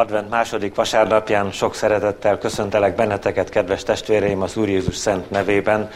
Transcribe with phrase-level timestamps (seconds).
[0.00, 5.90] Advent második vasárnapján sok szeretettel köszöntelek benneteket, kedves testvéreim, az Úr Jézus szent nevében.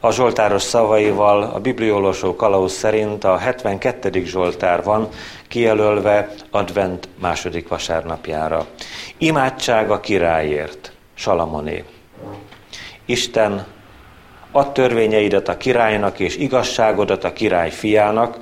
[0.00, 4.24] A Zsoltáros szavaival a bibliolósó kalauz szerint a 72.
[4.24, 5.08] Zsoltár van
[5.48, 8.66] kijelölve Advent második vasárnapjára.
[9.18, 11.84] Imádság a királyért, Salamoné.
[13.04, 13.66] Isten,
[14.52, 18.38] ad törvényeidet a királynak és igazságodat a király fiának,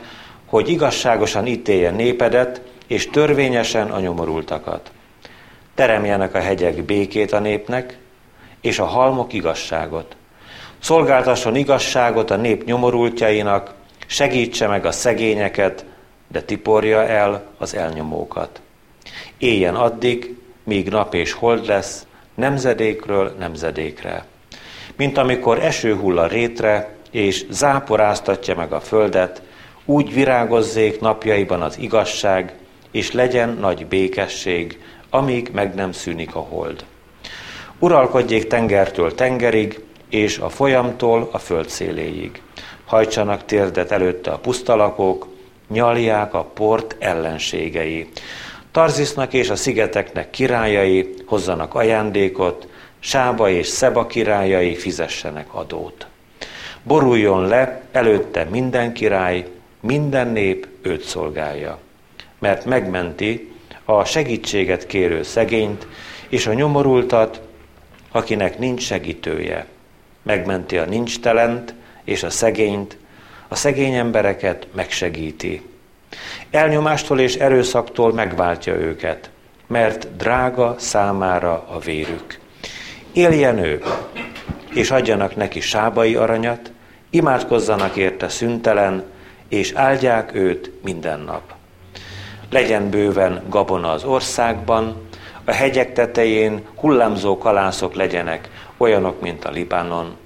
[0.47, 4.91] hogy igazságosan ítélje népedet, és törvényesen a nyomorultakat.
[5.81, 7.99] Teremjenek a hegyek békét a népnek,
[8.61, 10.17] és a halmok igazságot.
[10.79, 13.75] Szolgáltasson igazságot a nép nyomorultjainak,
[14.07, 15.85] segítse meg a szegényeket,
[16.29, 18.61] de tiporja el az elnyomókat.
[19.39, 24.25] Éljen addig, míg nap és hold lesz, nemzedékről nemzedékre.
[24.97, 29.43] Mint amikor eső hull a rétre, és záporáztatja meg a földet,
[29.85, 32.55] úgy virágozzék napjaiban az igazság,
[32.91, 34.79] és legyen nagy békesség,
[35.11, 36.85] amíg meg nem szűnik a hold.
[37.79, 42.43] Uralkodjék tengertől tengerig, és a folyamtól a föld széléig.
[42.85, 45.29] Hajtsanak térdet előtte a pusztalakok,
[45.69, 48.09] nyalják a port ellenségei.
[48.71, 52.69] Tarzisznak és a szigeteknek királyai hozzanak ajándékot,
[52.99, 56.07] Sába és Szeba királyai fizessenek adót.
[56.83, 59.47] Boruljon le előtte minden király,
[59.81, 61.79] minden nép őt szolgálja
[62.41, 63.50] mert megmenti
[63.99, 65.87] a segítséget kérő szegényt
[66.29, 67.41] és a nyomorultat,
[68.13, 69.67] akinek nincs segítője.
[70.23, 71.75] Megmenti a nincs telent
[72.05, 72.97] és a szegényt,
[73.49, 75.63] a szegény embereket megsegíti.
[76.51, 79.31] Elnyomástól és erőszaktól megváltja őket,
[79.67, 82.39] mert drága számára a vérük.
[83.13, 83.83] Éljen ő,
[84.75, 86.73] és adjanak neki sábai aranyat,
[87.11, 89.05] imádkozzanak érte szüntelen,
[89.49, 91.59] és áldják őt minden nap
[92.51, 95.09] legyen bőven gabona az országban,
[95.45, 100.17] a hegyek tetején hullámzó kalászok legyenek, olyanok, mint a Libanon.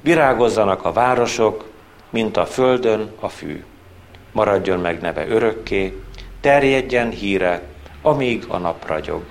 [0.00, 1.64] Virágozzanak a városok,
[2.10, 3.64] mint a földön a fű.
[4.32, 6.02] Maradjon meg neve örökké,
[6.40, 7.62] terjedjen híre,
[8.02, 9.22] amíg a nap ragyog.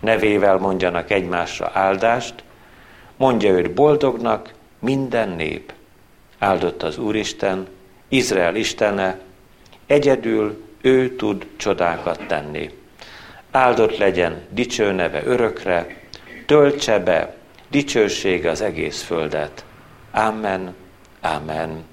[0.00, 2.34] Nevével mondjanak egymásra áldást,
[3.16, 5.72] mondja őt boldognak minden nép.
[6.38, 7.66] Áldott az Úristen,
[8.08, 9.18] Izrael Istene,
[9.86, 12.70] egyedül ő tud csodákat tenni.
[13.50, 15.86] Áldott legyen dicső neve örökre,
[16.46, 17.34] töltse be
[17.70, 19.64] dicsősége az egész földet.
[20.12, 20.74] Amen,
[21.20, 21.84] amen.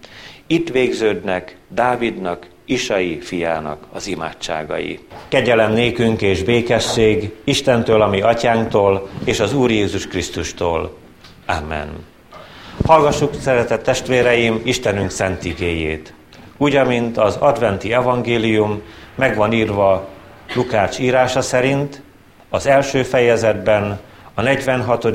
[0.47, 4.99] Itt végződnek Dávidnak, Isai fiának az imádságai.
[5.27, 10.97] Kegyelem nékünk és békesség Istentől, ami atyánktól, és az Úr Jézus Krisztustól.
[11.45, 12.05] Amen.
[12.85, 16.13] Hallgassuk, szeretett testvéreim, Istenünk szent igéjét.
[16.57, 18.81] Úgy, amint az adventi evangélium
[19.16, 20.07] meg van írva
[20.56, 22.01] Lukács írása szerint,
[22.50, 24.00] az első fejezetben,
[24.34, 25.07] a 46.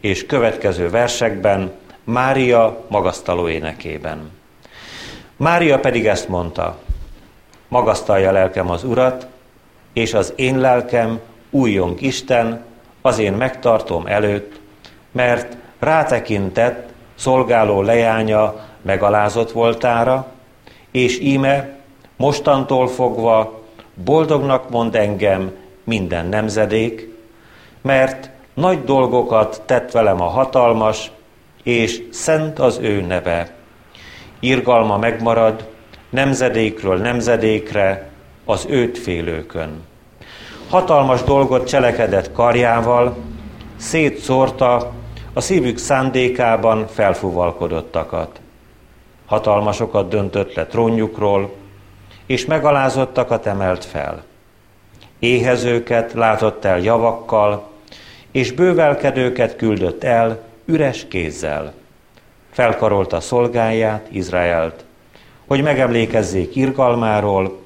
[0.00, 1.72] és következő versekben,
[2.04, 4.30] Mária magasztaló énekében.
[5.36, 6.78] Mária pedig ezt mondta,
[7.68, 9.26] magasztalja lelkem az Urat,
[9.92, 11.20] és az én lelkem
[11.50, 12.64] újjong Isten,
[13.02, 14.60] az én megtartom előtt,
[15.12, 20.26] mert rátekintett szolgáló leánya megalázott voltára,
[20.98, 21.76] és íme
[22.16, 23.62] mostantól fogva
[24.04, 25.52] boldognak mond engem
[25.84, 27.14] minden nemzedék,
[27.82, 31.10] mert nagy dolgokat tett velem a hatalmas,
[31.62, 33.54] és szent az ő neve.
[34.40, 35.68] Irgalma megmarad
[36.10, 38.10] nemzedékről nemzedékre
[38.44, 39.82] az őt félőkön.
[40.68, 43.16] Hatalmas dolgot cselekedett karjával,
[43.76, 44.92] szétszórta
[45.32, 48.40] a szívük szándékában felfuvalkodottakat
[49.28, 51.54] hatalmasokat döntött le trónjukról,
[52.26, 54.24] és megalázottakat emelt fel.
[55.18, 57.68] Éhezőket látott el javakkal,
[58.30, 61.72] és bővelkedőket küldött el üres kézzel.
[62.50, 64.84] Felkarolta szolgáját, Izraelt,
[65.46, 67.58] hogy megemlékezzék irgalmáról,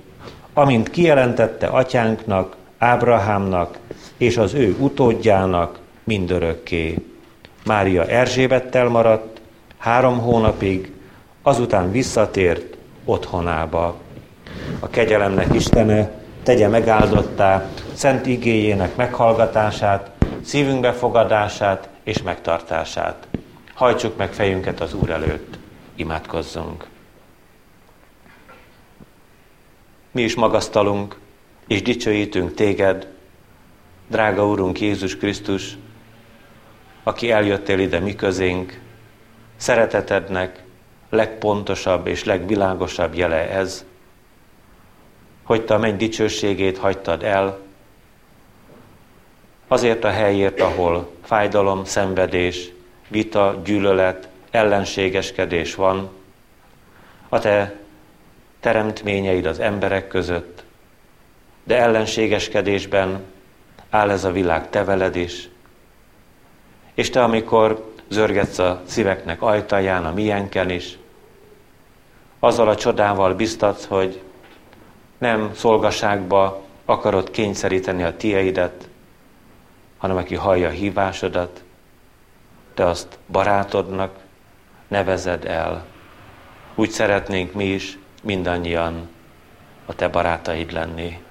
[0.52, 3.78] amint kijelentette atyánknak, Ábrahámnak
[4.16, 6.98] és az ő utódjának mindörökké.
[7.64, 9.40] Mária Erzsébettel maradt
[9.78, 10.91] három hónapig,
[11.42, 13.96] azután visszatért otthonába.
[14.80, 16.10] A kegyelemnek Istene
[16.42, 20.10] tegye megáldottá szent igéjének meghallgatását,
[20.42, 23.26] szívünk befogadását és megtartását.
[23.74, 25.58] Hajtsuk meg fejünket az Úr előtt,
[25.94, 26.86] imádkozzunk.
[30.10, 31.18] Mi is magasztalunk
[31.66, 33.06] és dicsőítünk téged,
[34.08, 35.76] drága Úrunk Jézus Krisztus,
[37.02, 38.80] aki eljöttél ide mi közénk,
[39.56, 40.61] szeretetednek,
[41.12, 43.84] legpontosabb és legvilágosabb jele ez,
[45.42, 47.58] hogy te a menny dicsőségét hagytad el,
[49.68, 52.70] azért a helyért, ahol fájdalom, szenvedés,
[53.08, 56.10] vita, gyűlölet, ellenségeskedés van,
[57.28, 57.74] a te
[58.60, 60.64] teremtményeid az emberek között,
[61.64, 63.24] de ellenségeskedésben
[63.90, 65.48] áll ez a világ te veled is,
[66.94, 70.98] és te, amikor zörgetsz a szíveknek ajtaján, a milyenken is,
[72.44, 74.22] azzal a csodával biztatsz, hogy
[75.18, 78.88] nem szolgaságba akarod kényszeríteni a tieidet,
[79.98, 81.62] hanem aki hallja a hívásodat,
[82.74, 84.18] te azt barátodnak
[84.88, 85.84] nevezed el.
[86.74, 89.08] Úgy szeretnénk mi is mindannyian
[89.86, 91.22] a te barátaid lenni,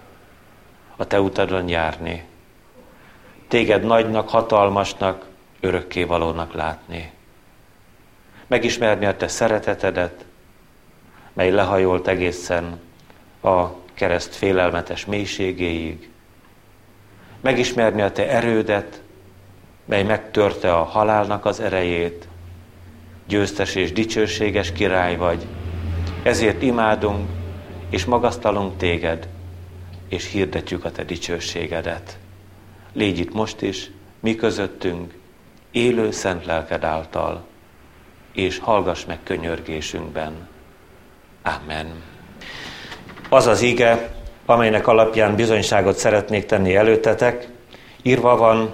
[0.96, 2.26] a te utadon járni,
[3.48, 5.26] téged nagynak, hatalmasnak,
[5.60, 7.12] örökkévalónak látni.
[8.48, 10.26] Megismerni a te szeretetedet,
[11.34, 12.80] mely lehajolt egészen
[13.42, 16.10] a kereszt félelmetes mélységéig.
[17.42, 19.02] Megismerni a te erődet,
[19.86, 22.28] mely megtörte a halálnak az erejét.
[23.28, 25.46] Győztes és dicsőséges király vagy.
[26.24, 27.30] Ezért imádunk
[27.90, 29.28] és magasztalunk téged,
[30.08, 32.18] és hirdetjük a te dicsőségedet.
[32.94, 35.14] Légy itt most is, mi közöttünk,
[35.72, 37.46] élő szent lelked által,
[38.32, 40.50] és hallgass meg könyörgésünkben.
[41.44, 42.04] Amen.
[43.30, 44.14] Az az ige,
[44.46, 47.48] amelynek alapján bizonyságot szeretnék tenni előtetek,
[48.02, 48.74] írva van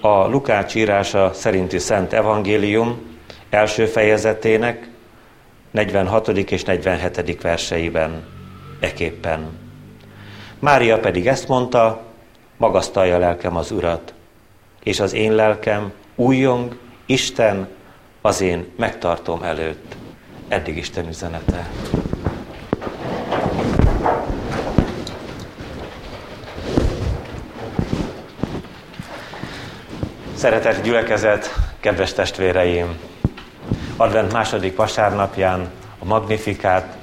[0.00, 3.18] a Lukács írása szerinti Szent Evangélium
[3.50, 4.88] első fejezetének
[5.70, 6.28] 46.
[6.28, 7.42] és 47.
[7.42, 8.26] verseiben,
[8.80, 9.58] eképpen.
[10.58, 12.02] Mária pedig ezt mondta,
[12.56, 14.14] magasztalja lelkem az Urat,
[14.82, 16.76] és az én lelkem újjong,
[17.06, 17.68] Isten
[18.20, 19.96] az én megtartom előtt.
[20.48, 21.68] Eddig Isten üzenete.
[30.34, 32.98] Szeretett gyülekezet, kedves testvéreim!
[33.96, 36.96] Advent második vasárnapján a Magnifikát,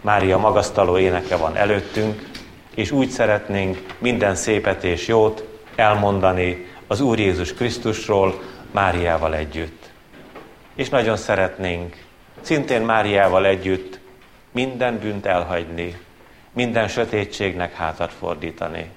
[0.00, 2.30] Mária magasztaló éneke van előttünk,
[2.74, 5.44] és úgy szeretnénk minden szépet és jót
[5.76, 9.90] elmondani az Úr Jézus Krisztusról Máriával együtt.
[10.74, 12.08] És nagyon szeretnénk
[12.40, 13.98] szintén Máriával együtt
[14.50, 15.98] minden bűnt elhagyni,
[16.52, 18.90] minden sötétségnek hátat fordítani,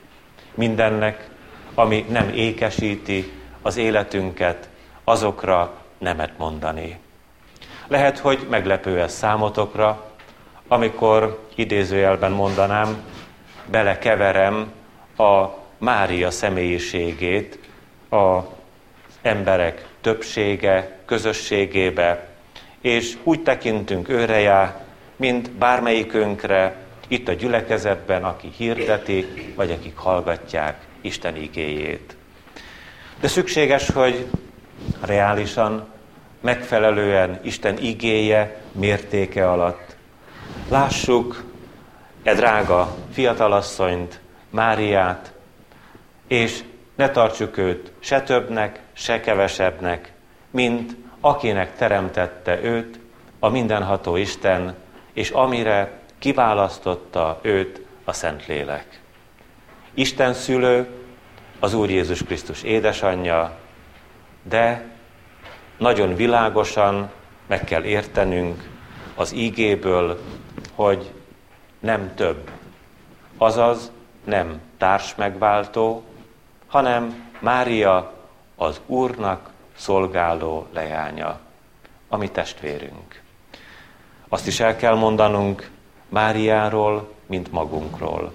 [0.53, 1.29] mindennek,
[1.73, 3.31] ami nem ékesíti
[3.61, 4.69] az életünket,
[5.03, 6.99] azokra nemet mondani.
[7.87, 10.11] Lehet, hogy meglepő ez számotokra,
[10.67, 13.03] amikor idézőjelben mondanám,
[13.65, 14.71] belekeverem
[15.17, 15.45] a
[15.77, 17.59] Mária személyiségét
[18.09, 18.39] a
[19.21, 22.32] emberek többsége, közösségébe,
[22.83, 24.39] és úgy tekintünk őre
[25.15, 26.75] mint bármelyikünkre
[27.07, 29.25] itt a gyülekezetben, aki hirdeti,
[29.55, 32.15] vagy akik hallgatják Isten igéjét.
[33.19, 34.25] De szükséges, hogy
[35.01, 35.87] reálisan,
[36.41, 39.95] megfelelően Isten igéje mértéke alatt
[40.69, 41.43] lássuk
[42.23, 44.19] e drága fiatalasszonyt,
[44.49, 45.33] Máriát,
[46.27, 46.63] és
[46.95, 50.11] ne tartsuk őt se többnek, se kevesebbnek,
[50.51, 50.95] mint
[51.25, 52.99] akinek teremtette őt
[53.39, 54.75] a mindenható Isten,
[55.13, 59.01] és amire kiválasztotta őt a Szentlélek.
[59.93, 60.87] Isten szülő,
[61.59, 63.57] az Úr Jézus Krisztus édesanyja,
[64.41, 64.85] de
[65.77, 67.11] nagyon világosan
[67.47, 68.69] meg kell értenünk
[69.15, 70.21] az ígéből,
[70.75, 71.11] hogy
[71.79, 72.49] nem több.
[73.37, 73.91] Azaz
[74.23, 76.03] nem társ megváltó,
[76.67, 78.13] hanem Mária
[78.55, 81.39] az Úrnak szolgáló leánya,
[82.09, 83.21] ami testvérünk.
[84.29, 85.69] Azt is el kell mondanunk
[86.09, 88.33] Máriáról, mint magunkról,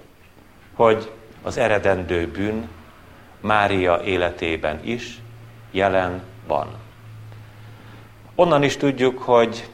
[0.74, 2.68] hogy az eredendő bűn
[3.40, 5.20] Mária életében is
[5.70, 6.66] jelen van.
[8.34, 9.68] Onnan is tudjuk, hogy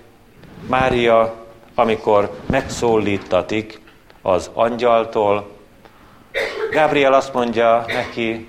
[0.69, 1.35] Mária,
[1.75, 3.81] amikor megszólítatik
[4.23, 5.53] az angyaltól,
[6.73, 8.49] Gabriel azt mondja neki,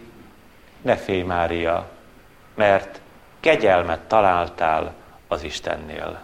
[0.82, 1.90] ne félj Mária,
[2.56, 3.02] mert
[3.46, 4.94] kegyelmet találtál
[5.28, 6.22] az Istennél.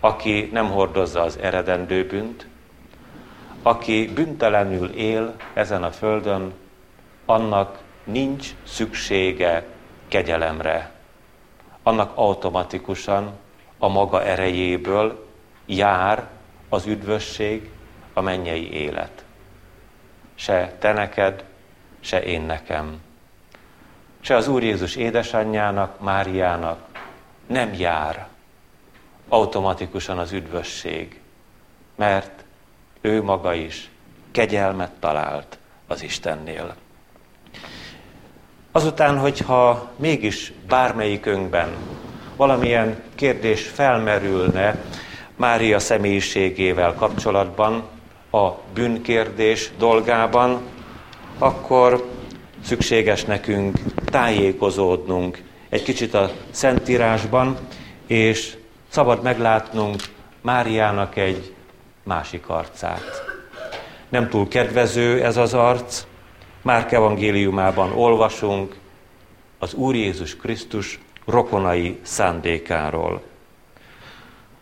[0.00, 2.46] Aki nem hordozza az eredendő bűnt,
[3.62, 6.52] aki büntelenül él ezen a földön,
[7.24, 9.66] annak nincs szüksége
[10.08, 10.90] kegyelemre.
[11.82, 13.32] Annak automatikusan
[13.78, 15.26] a maga erejéből
[15.66, 16.28] jár
[16.68, 17.70] az üdvösség,
[18.12, 19.24] a mennyei élet.
[20.34, 21.44] Se te neked,
[22.00, 23.00] se én nekem
[24.24, 26.78] se az Úr Jézus édesanyjának, Máriának
[27.46, 28.26] nem jár
[29.28, 31.20] automatikusan az üdvösség,
[31.96, 32.44] mert
[33.00, 33.90] ő maga is
[34.30, 36.74] kegyelmet talált az Istennél.
[38.72, 41.68] Azután, hogyha mégis bármelyikünkben
[42.36, 44.76] valamilyen kérdés felmerülne
[45.36, 47.84] Mária személyiségével kapcsolatban,
[48.30, 50.60] a bűnkérdés dolgában,
[51.38, 52.08] akkor
[52.64, 53.78] szükséges nekünk
[54.12, 57.56] tájékozódnunk egy kicsit a Szentírásban,
[58.06, 58.56] és
[58.88, 60.02] szabad meglátnunk
[60.40, 61.54] Máriának egy
[62.02, 63.22] másik arcát.
[64.08, 66.04] Nem túl kedvező ez az arc,
[66.62, 68.76] Márk evangéliumában olvasunk
[69.58, 73.22] az Úr Jézus Krisztus rokonai szándékáról.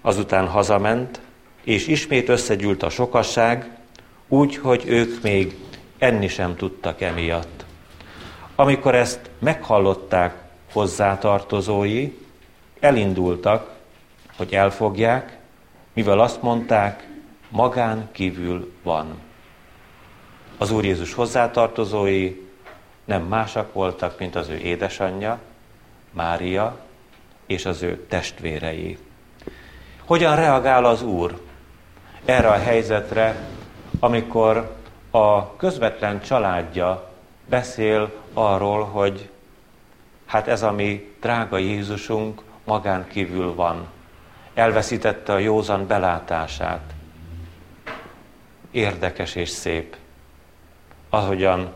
[0.00, 1.20] Azután hazament,
[1.64, 3.70] és ismét összegyűlt a sokasság,
[4.28, 5.56] úgy, hogy ők még
[5.98, 7.59] enni sem tudtak emiatt.
[8.60, 10.34] Amikor ezt meghallották
[10.72, 12.12] hozzátartozói,
[12.80, 13.70] elindultak,
[14.36, 15.38] hogy elfogják,
[15.92, 17.08] mivel azt mondták,
[17.48, 19.20] magán kívül van.
[20.58, 22.48] Az Úr Jézus hozzátartozói
[23.04, 25.38] nem másak voltak, mint az ő édesanyja,
[26.10, 26.78] Mária
[27.46, 28.98] és az ő testvérei.
[30.04, 31.40] Hogyan reagál az Úr
[32.24, 33.48] erre a helyzetre,
[34.00, 34.76] amikor
[35.10, 37.10] a közvetlen családja
[37.48, 39.30] beszél arról, hogy
[40.26, 43.88] hát ez a mi drága Jézusunk magán kívül van.
[44.54, 46.94] Elveszítette a józan belátását.
[48.70, 49.96] Érdekes és szép,
[51.08, 51.72] ahogyan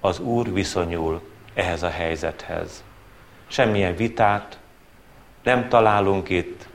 [0.00, 1.20] az Úr viszonyul
[1.54, 2.84] ehhez a helyzethez.
[3.46, 4.58] Semmilyen vitát
[5.42, 6.68] nem találunk itt,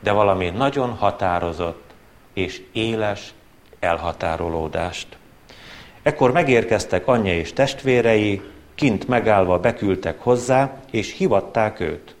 [0.00, 1.94] de valami nagyon határozott
[2.32, 3.34] és éles
[3.80, 5.16] elhatárolódást.
[6.02, 8.42] Ekkor megérkeztek anyja és testvérei,
[8.74, 12.14] kint megállva beküldtek hozzá, és hivatták őt.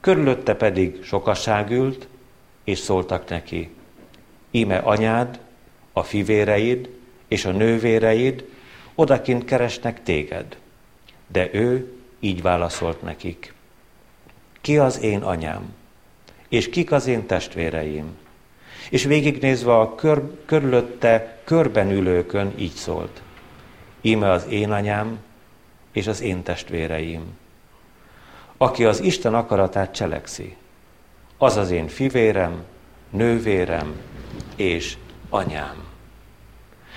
[0.00, 2.06] Körülötte pedig sokasság ült,
[2.64, 3.70] és szóltak neki,
[4.50, 5.40] íme anyád,
[5.92, 6.88] a fivéreid
[7.28, 8.44] és a nővéreid
[8.94, 10.56] odakint keresnek téged.
[11.26, 13.54] De ő így válaszolt nekik.
[14.60, 15.74] Ki az én anyám?
[16.48, 18.16] És kik az én testvéreim?
[18.90, 23.22] És végignézve a kör, körülötte körben ülőkön így szólt.
[24.00, 25.18] Íme az én anyám
[25.92, 27.38] és az én testvéreim.
[28.56, 30.56] Aki az Isten akaratát cselekszi,
[31.38, 32.64] az az én fivérem,
[33.10, 34.00] nővérem
[34.56, 34.96] és
[35.28, 35.84] anyám.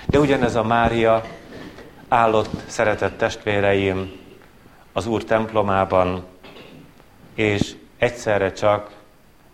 [0.06, 1.24] De ugyanez a Mária
[2.08, 4.12] állott szeretett testvéreim
[4.94, 6.26] az Úr templomában,
[7.34, 8.92] és egyszerre csak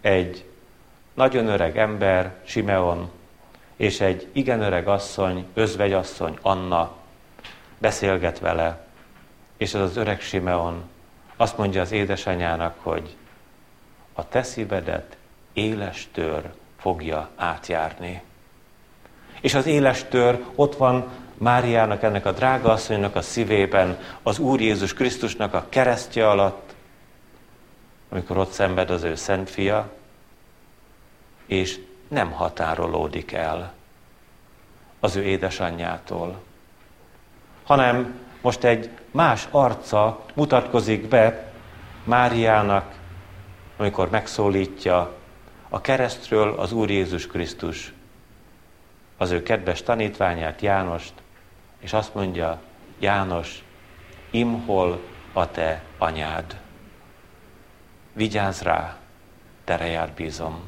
[0.02, 0.46] egy
[1.14, 3.10] nagyon öreg ember, Simeon,
[3.76, 6.96] és egy igen öreg asszony, özvegyasszony, Anna
[7.78, 8.86] beszélget vele,
[9.62, 10.84] és az az öreg Simeon
[11.36, 13.16] azt mondja az édesanyának, hogy
[14.14, 15.18] a te szívedet
[15.54, 18.22] éles tör fogja átjárni.
[19.42, 24.62] És az éles tör ott van Máriának, ennek a drága asszonynak a szívében, az Úr
[24.62, 26.76] Jézus Krisztusnak a keresztje alatt,
[28.10, 29.92] amikor ott szenved az ő szent fia,
[31.46, 33.74] és nem határolódik el
[35.00, 36.42] az ő édesanyjától,
[37.64, 41.52] hanem most egy más arca mutatkozik be
[42.04, 43.00] Máriának,
[43.78, 45.16] amikor megszólítja
[45.70, 47.94] a keresztről az Úr Jézus Krisztus,
[49.18, 51.14] az ő kedves tanítványát, Jánost,
[51.80, 52.60] és azt mondja,
[53.00, 53.64] János,
[54.30, 55.02] imhol
[55.34, 56.60] a te anyád.
[58.14, 58.98] Vigyázz rá,
[59.64, 60.60] tereját bízom.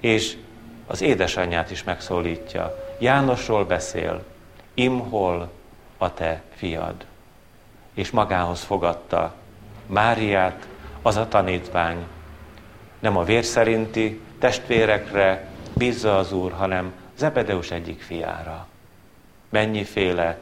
[0.00, 0.36] És
[0.86, 2.84] az édesanyját is megszólítja.
[2.98, 4.24] Jánosról beszél,
[4.74, 5.50] imhol
[5.98, 7.06] a te fiad.
[7.94, 9.34] És magához fogadta
[9.86, 10.66] Máriát,
[11.02, 12.06] az a tanítvány.
[12.98, 18.66] Nem a vér szerinti testvérekre bízza az Úr, hanem Zebedeus egyik fiára.
[19.48, 20.38] Mennyiféle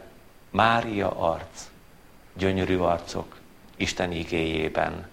[0.51, 1.71] Mária arc,
[2.35, 3.37] gyönyörű arcok
[3.77, 5.07] Isten igéjében.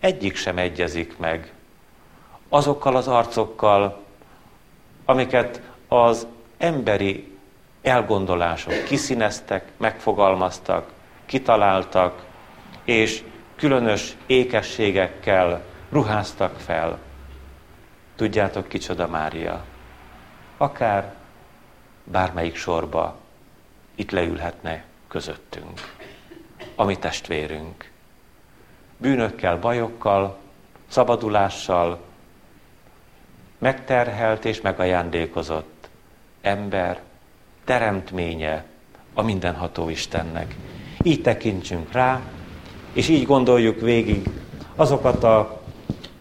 [0.00, 1.52] Egyik sem egyezik meg
[2.48, 4.02] azokkal az arcokkal,
[5.04, 6.26] amiket az
[6.58, 7.31] emberi
[7.82, 10.92] elgondolások kiszíneztek, megfogalmaztak,
[11.26, 12.24] kitaláltak,
[12.84, 13.22] és
[13.56, 16.98] különös ékességekkel ruháztak fel.
[18.16, 19.64] Tudjátok, kicsoda Mária?
[20.56, 21.14] Akár
[22.04, 23.16] bármelyik sorba
[23.94, 25.80] itt leülhetne közöttünk.
[26.74, 27.90] A mi testvérünk.
[28.96, 30.38] Bűnökkel, bajokkal,
[30.88, 32.00] szabadulással,
[33.58, 35.88] megterhelt és megajándékozott
[36.40, 37.00] ember,
[37.64, 38.64] teremtménye
[39.14, 40.56] a mindenható Istennek.
[41.02, 42.20] Így tekintsünk rá,
[42.92, 44.28] és így gondoljuk végig
[44.76, 45.60] azokat a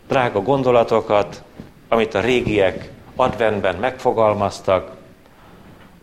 [0.08, 1.44] drága gondolatokat,
[1.88, 4.96] amit a régiek adventben megfogalmaztak,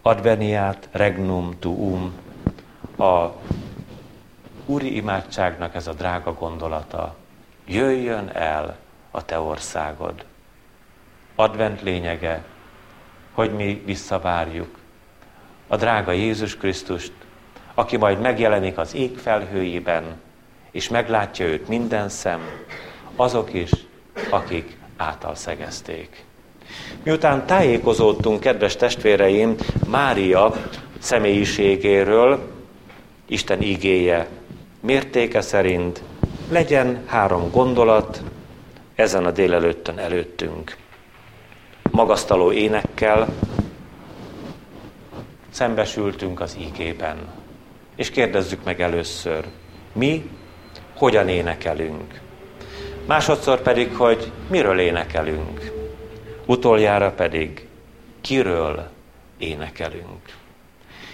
[0.02, 2.12] adveniát regnum tuum,
[2.98, 3.26] a
[4.66, 7.14] úri imádságnak ez a drága gondolata.
[7.66, 8.76] Jöjjön el
[9.10, 10.24] a te országod.
[11.34, 12.44] Advent lényege,
[13.32, 14.77] hogy mi visszavárjuk
[15.68, 17.12] a drága Jézus Krisztust,
[17.74, 20.04] aki majd megjelenik az ég felhőjében,
[20.70, 22.40] és meglátja őt minden szem,
[23.16, 23.70] azok is,
[24.30, 26.24] akik által szegezték.
[27.02, 29.54] Miután tájékozódtunk, kedves testvéreim,
[29.86, 30.54] Mária
[30.98, 32.56] személyiségéről,
[33.26, 34.28] Isten igéje
[34.80, 36.02] mértéke szerint
[36.50, 38.22] legyen három gondolat
[38.94, 40.76] ezen a délelőttön előttünk.
[41.90, 43.28] Magasztaló énekkel
[45.58, 47.16] szembesültünk az ígében.
[47.96, 49.44] És kérdezzük meg először,
[49.92, 50.30] mi
[50.94, 52.20] hogyan énekelünk?
[53.06, 55.72] Másodszor pedig, hogy miről énekelünk?
[56.46, 57.66] Utoljára pedig,
[58.20, 58.90] kiről
[59.38, 60.22] énekelünk?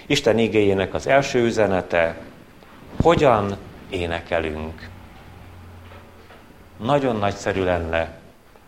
[0.07, 2.19] Isten igényének az első üzenete,
[3.03, 3.57] hogyan
[3.91, 4.89] énekelünk.
[6.77, 8.19] Nagyon nagyszerű lenne,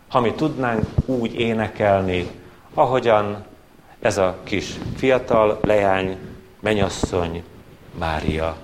[0.07, 2.27] ha mi tudnánk úgy énekelni,
[2.73, 3.45] ahogyan
[4.01, 6.17] ez a kis fiatal leány,
[6.59, 7.43] menyasszony,
[7.99, 8.55] Mária.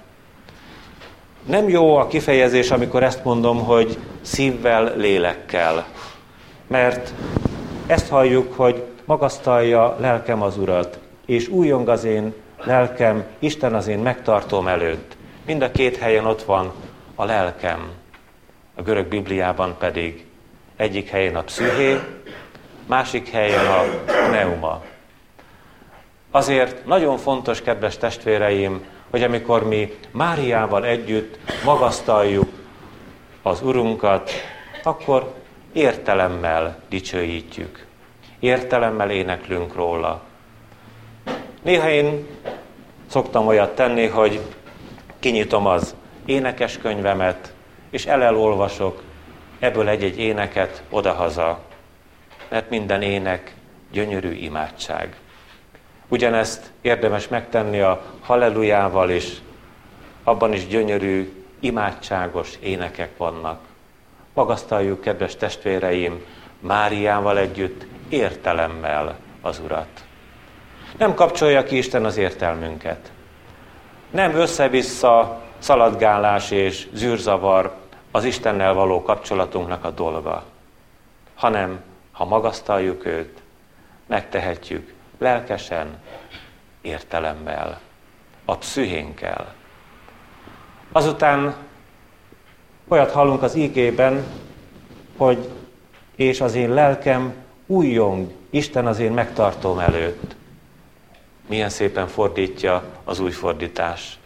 [1.45, 5.85] Nem jó a kifejezés, amikor ezt mondom, hogy szívvel, lélekkel.
[6.67, 7.13] Mert
[7.87, 13.99] ezt halljuk, hogy magasztalja lelkem az Urat, és újjong az én lelkem, Isten az én
[13.99, 15.15] megtartóm előtt.
[15.45, 16.71] Mind a két helyen ott van
[17.15, 17.91] a lelkem.
[18.75, 20.25] A görög Bibliában pedig
[20.75, 21.99] egyik helyen a psziché,
[22.87, 24.81] másik helyen a pneuma.
[26.35, 32.49] Azért nagyon fontos, kedves testvéreim, hogy amikor mi Máriával együtt magasztaljuk
[33.41, 34.31] az Urunkat,
[34.83, 35.33] akkor
[35.73, 37.85] értelemmel dicsőítjük.
[38.39, 40.21] Értelemmel éneklünk róla.
[41.61, 42.27] Néha én
[43.07, 44.41] szoktam olyat tenni, hogy
[45.19, 47.53] kinyitom az énekeskönyvemet,
[47.89, 49.03] és elolvasok
[49.59, 51.59] ebből egy-egy éneket odahaza,
[52.49, 53.55] mert minden ének
[53.91, 55.15] gyönyörű imádság.
[56.13, 59.41] Ugyanezt érdemes megtenni a hallelujával is,
[60.23, 63.59] abban is gyönyörű, imádságos énekek vannak.
[64.33, 66.25] Magasztaljuk, kedves testvéreim,
[66.59, 70.03] Máriával együtt, értelemmel az Urat.
[70.97, 73.11] Nem kapcsolja ki Isten az értelmünket.
[74.09, 77.73] Nem össze-vissza szaladgálás és zűrzavar
[78.11, 80.43] az Istennel való kapcsolatunknak a dolga,
[81.35, 83.41] hanem ha magasztaljuk őt,
[84.07, 84.93] megtehetjük
[85.23, 85.97] lelkesen,
[86.81, 87.79] értelemmel,
[88.45, 89.53] a pszühénkkel.
[90.91, 91.55] Azután
[92.87, 94.23] olyat hallunk az ígében,
[95.17, 95.49] hogy
[96.15, 97.33] és az én lelkem
[97.65, 100.35] újjong, Isten az én megtartóm előtt.
[101.47, 104.19] Milyen szépen fordítja az új fordítás.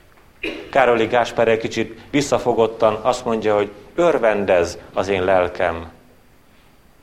[0.72, 5.92] Károli Gáspár egy kicsit visszafogottan azt mondja, hogy örvendez az én lelkem,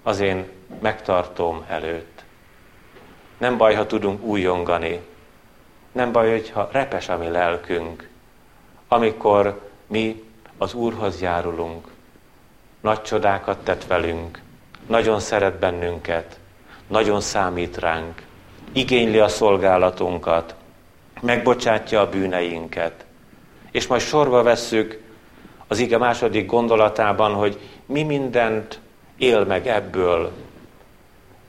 [0.02, 0.48] az én
[0.80, 2.13] megtartóm előtt.
[3.44, 5.00] Nem baj, ha tudunk újongani.
[5.92, 8.08] Nem baj, hogyha repes a mi lelkünk,
[8.88, 10.22] amikor mi
[10.58, 11.86] az Úrhoz járulunk.
[12.80, 14.40] Nagy csodákat tett velünk,
[14.86, 16.38] nagyon szeret bennünket,
[16.86, 18.22] nagyon számít ránk,
[18.72, 20.54] igényli a szolgálatunkat,
[21.20, 23.04] megbocsátja a bűneinket.
[23.70, 25.02] És majd sorba vesszük
[25.66, 28.80] az ige második gondolatában, hogy mi mindent
[29.16, 30.32] él meg ebből.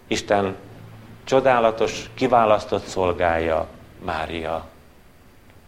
[0.07, 0.55] Isten
[1.25, 3.67] csodálatos, kiválasztott szolgája,
[4.03, 4.65] Mária.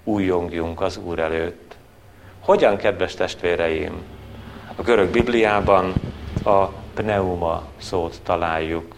[0.04, 1.76] Újjongjunk az Úr előtt.
[2.39, 4.04] Hogyan, kedves testvéreim?
[4.76, 5.93] A görög Bibliában
[6.43, 8.96] a pneuma szót találjuk.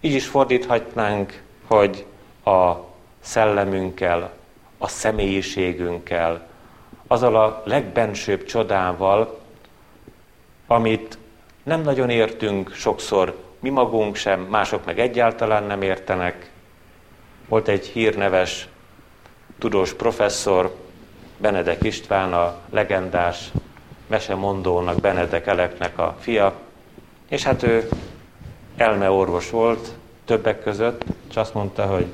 [0.00, 2.06] Így is fordíthatnánk, hogy
[2.44, 2.72] a
[3.20, 4.32] szellemünkkel,
[4.78, 6.48] a személyiségünkkel,
[7.06, 9.40] azzal a legbensőbb csodával,
[10.66, 11.18] amit
[11.62, 16.50] nem nagyon értünk sokszor mi magunk sem, mások meg egyáltalán nem értenek.
[17.48, 18.68] Volt egy hírneves
[19.58, 20.76] tudós professzor,
[21.36, 23.50] Benedek István, a legendás
[24.06, 26.54] mesemondónak, Benedek Eleknek a fia,
[27.28, 27.88] és hát ő
[28.76, 29.88] elmeorvos volt
[30.24, 32.06] többek között, és azt mondta, hogy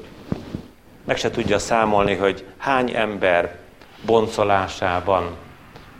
[1.04, 3.58] meg se tudja számolni, hogy hány ember
[4.04, 5.36] boncolásában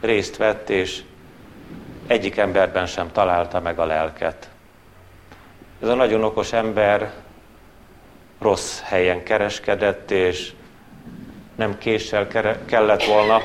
[0.00, 1.02] részt vett, és
[2.06, 4.50] egyik emberben sem találta meg a lelket.
[5.82, 7.12] Ez a nagyon okos ember
[8.38, 10.52] rossz helyen kereskedett, és
[11.54, 12.26] nem késsel
[12.66, 13.42] kellett volna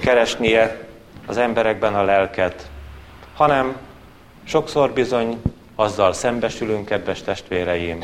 [0.00, 0.86] keresnie
[1.26, 2.70] az emberekben a lelket,
[3.34, 3.76] hanem
[4.44, 5.42] sokszor bizony
[5.74, 8.00] azzal szembesülünk, kedves testvéreim,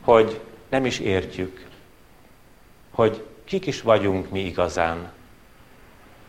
[0.00, 1.66] hogy nem is értjük,
[2.90, 5.12] hogy kik is vagyunk mi igazán,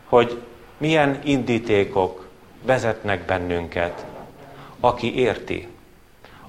[0.04, 0.42] hogy
[0.76, 2.28] milyen indítékok
[2.62, 4.04] vezetnek bennünket.
[4.80, 5.68] Aki érti,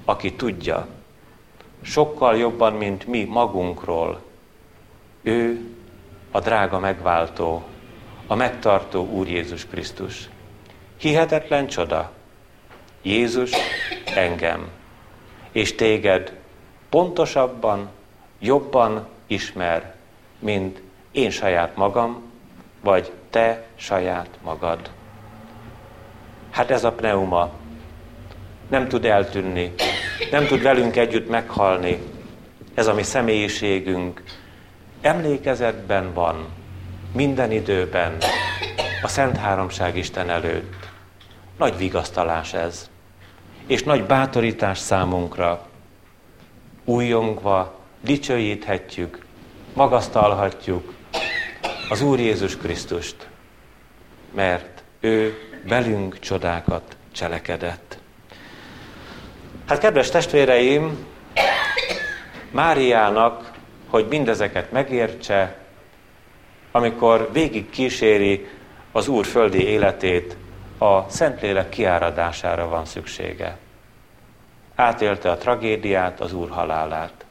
[0.05, 0.87] aki tudja,
[1.81, 4.21] sokkal jobban, mint mi magunkról,
[5.21, 5.69] ő
[6.31, 7.63] a drága megváltó,
[8.27, 10.29] a megtartó Úr Jézus Krisztus.
[10.97, 12.11] Hihetetlen csoda.
[13.01, 13.51] Jézus
[14.15, 14.69] engem
[15.51, 16.33] és téged
[16.89, 17.89] pontosabban,
[18.39, 19.95] jobban ismer,
[20.39, 22.21] mint én saját magam,
[22.81, 24.89] vagy te saját magad.
[26.49, 27.51] Hát ez a pneuma
[28.67, 29.73] nem tud eltűnni,
[30.31, 31.97] nem tud velünk együtt meghalni.
[32.73, 34.23] Ez a mi személyiségünk
[35.01, 36.47] emlékezetben van,
[37.13, 38.17] minden időben,
[39.01, 40.73] a Szent Háromság Isten előtt.
[41.57, 42.89] Nagy vigasztalás ez,
[43.67, 45.67] és nagy bátorítás számunkra.
[46.85, 49.25] Újongva dicsőíthetjük,
[49.73, 50.93] magasztalhatjuk
[51.89, 53.27] az Úr Jézus Krisztust,
[54.31, 57.92] mert ő velünk csodákat cselekedett.
[59.67, 61.05] Hát kedves testvéreim,
[62.51, 63.51] Máriának,
[63.89, 65.57] hogy mindezeket megértse,
[66.71, 68.47] amikor végig kíséri
[68.91, 70.35] az Úr földi életét,
[70.77, 73.57] a Szentlélek kiáradására van szüksége.
[74.75, 77.25] Átélte a tragédiát, az Úr halálát.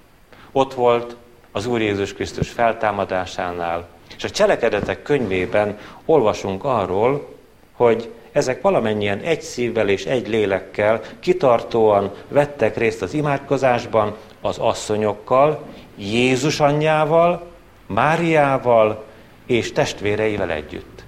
[0.53, 1.17] Ott volt
[1.53, 7.37] az Úr Jézus Krisztus feltámadásánál, és a cselekedetek könyvében olvasunk arról,
[7.73, 15.65] hogy ezek valamennyien egy szívvel és egy lélekkel kitartóan vettek részt az imádkozásban, az asszonyokkal,
[15.97, 17.51] Jézus anyjával,
[17.87, 19.05] Máriával
[19.47, 21.05] és testvéreivel együtt.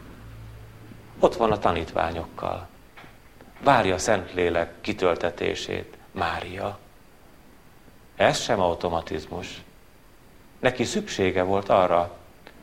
[1.20, 2.66] Ott van a tanítványokkal.
[3.62, 5.96] Várja a Szentlélek kitöltetését.
[6.12, 6.78] Mária.
[8.16, 9.62] Ez sem automatizmus.
[10.60, 12.16] Neki szüksége volt arra,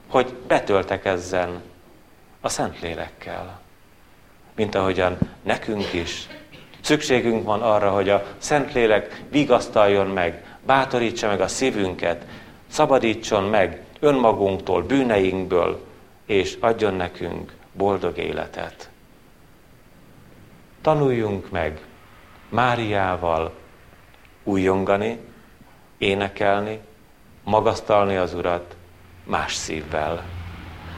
[0.07, 1.61] hogy betöltekezzen
[2.41, 3.60] a Szentlélekkel.
[4.55, 6.27] Mint ahogyan nekünk is.
[6.81, 12.25] Szükségünk van arra, hogy a Szentlélek vigasztaljon meg, bátorítsa meg a szívünket,
[12.67, 15.85] szabadítson meg önmagunktól, bűneinkből,
[16.25, 18.89] és adjon nekünk boldog életet.
[20.81, 21.81] Tanuljunk meg
[22.49, 23.53] Máriával
[24.43, 25.19] újongani,
[25.97, 26.79] énekelni,
[27.43, 28.75] magasztalni az Urat
[29.23, 30.23] más szívvel.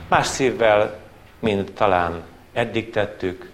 [0.08, 1.00] Más szívvel,
[1.40, 3.52] mint talán eddig tettük,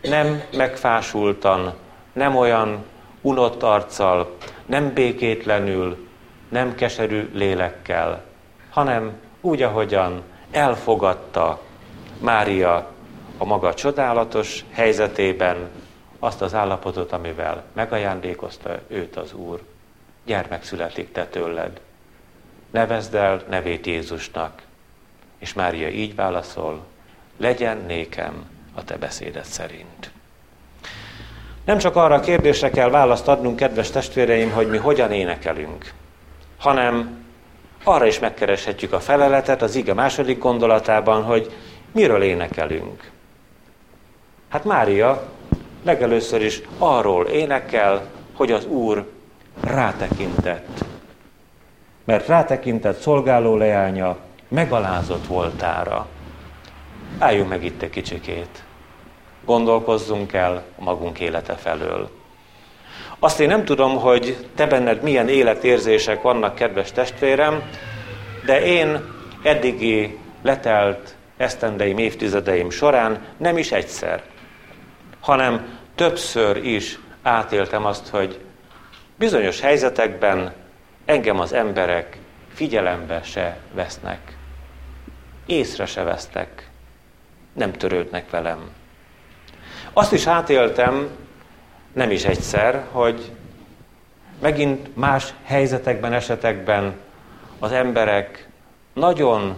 [0.00, 1.74] nem megfásultan,
[2.12, 2.84] nem olyan
[3.20, 6.08] unott arccal, nem békétlenül,
[6.48, 8.22] nem keserű lélekkel,
[8.70, 11.60] hanem úgy, ahogyan elfogadta
[12.18, 12.90] Mária
[13.38, 15.68] a maga csodálatos helyzetében
[16.18, 19.62] azt az állapotot, amivel megajándékozta őt az Úr.
[20.24, 21.80] Gyermek születik te tőled.
[22.70, 24.62] Nevezd el nevét Jézusnak.
[25.38, 26.80] És Mária így válaszol,
[27.40, 30.10] legyen nékem a te beszéded szerint.
[31.64, 35.92] Nem csak arra a kérdésre kell választ adnunk, kedves testvéreim, hogy mi hogyan énekelünk,
[36.58, 37.24] hanem
[37.84, 41.56] arra is megkereshetjük a feleletet az ige második gondolatában, hogy
[41.92, 43.10] miről énekelünk.
[44.48, 45.28] Hát Mária
[45.84, 49.10] legelőször is arról énekel, hogy az Úr
[49.60, 50.84] rátekintett.
[52.04, 54.16] Mert rátekintett szolgáló leánya
[54.48, 56.06] megalázott voltára.
[57.18, 58.62] Álljunk meg itt egy kicsikét.
[59.44, 62.10] Gondolkozzunk el magunk élete felől.
[63.18, 67.62] Azt én nem tudom, hogy te benned milyen életérzések vannak, kedves testvérem,
[68.44, 69.04] de én
[69.42, 74.22] eddigi letelt esztendeim, évtizedeim során nem is egyszer,
[75.20, 78.40] hanem többször is átéltem azt, hogy
[79.16, 80.52] bizonyos helyzetekben
[81.04, 82.18] engem az emberek
[82.54, 84.36] figyelembe se vesznek.
[85.46, 86.69] Észre se vesztek.
[87.52, 88.70] Nem törődnek velem.
[89.92, 91.08] Azt is átéltem,
[91.92, 93.30] nem is egyszer, hogy
[94.40, 96.94] megint más helyzetekben, esetekben
[97.58, 98.48] az emberek
[98.92, 99.56] nagyon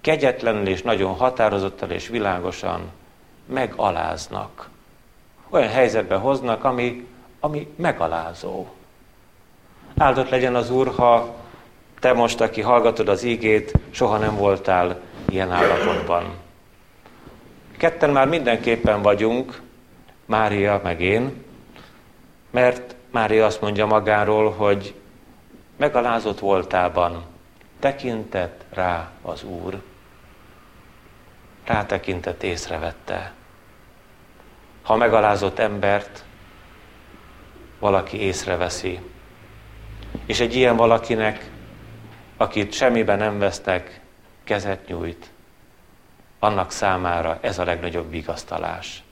[0.00, 2.90] kegyetlenül és nagyon határozottan és világosan
[3.46, 4.68] megaláznak.
[5.48, 7.06] Olyan helyzetbe hoznak, ami,
[7.40, 8.66] ami megalázó.
[9.96, 11.34] Áldott legyen az Úr, ha
[12.00, 16.24] te most, aki hallgatod az ígét, soha nem voltál ilyen állapotban.
[17.78, 19.60] Ketten már mindenképpen vagyunk,
[20.24, 21.44] Mária meg én,
[22.50, 24.94] mert Mária azt mondja magáról, hogy
[25.76, 27.24] megalázott voltában
[27.78, 29.82] tekintett rá az Úr.
[31.64, 33.32] Rátekintett, észrevette.
[34.82, 36.24] Ha megalázott embert
[37.78, 39.00] valaki észreveszi,
[40.26, 41.50] és egy ilyen valakinek,
[42.36, 44.00] akit semmiben nem vesztek,
[44.44, 45.30] kezet nyújt,
[46.38, 49.02] annak számára ez a legnagyobb vigasztalás.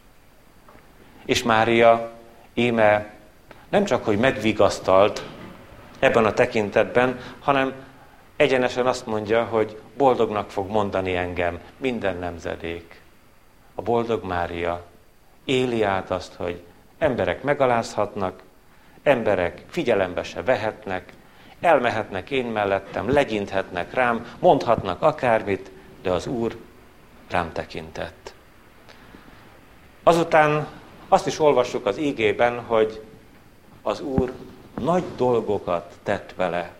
[1.25, 2.11] És Mária
[2.55, 3.15] íme
[3.69, 5.23] nem csak, hogy megvigasztalt
[5.99, 7.73] ebben a tekintetben, hanem
[8.37, 13.01] egyenesen azt mondja, hogy boldognak fog mondani engem minden nemzedék.
[13.75, 14.85] A boldog Mária
[15.45, 16.63] éli át azt, hogy
[16.99, 18.43] emberek megalázhatnak,
[19.03, 21.13] emberek figyelembe se vehetnek,
[21.61, 25.71] elmehetnek én mellettem, legyinthetnek rám, mondhatnak akármit,
[26.03, 26.57] de az Úr
[27.31, 28.35] rám tekintett.
[30.03, 30.67] Azután
[31.09, 33.03] azt is olvassuk az ígében, hogy
[33.83, 34.33] az Úr
[34.81, 36.75] nagy dolgokat tett vele,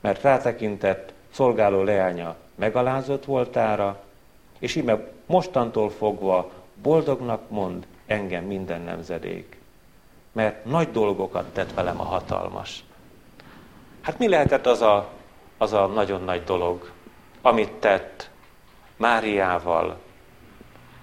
[0.00, 4.00] mert rátekintett szolgáló leánya megalázott voltára,
[4.58, 6.50] és íme mostantól fogva
[6.82, 9.58] boldognak mond engem minden nemzedék,
[10.32, 12.84] mert nagy dolgokat tett velem a hatalmas.
[14.00, 15.08] Hát mi lehetett az a,
[15.58, 16.90] az a nagyon nagy dolog,
[17.42, 18.30] amit tett
[18.96, 19.98] Máriával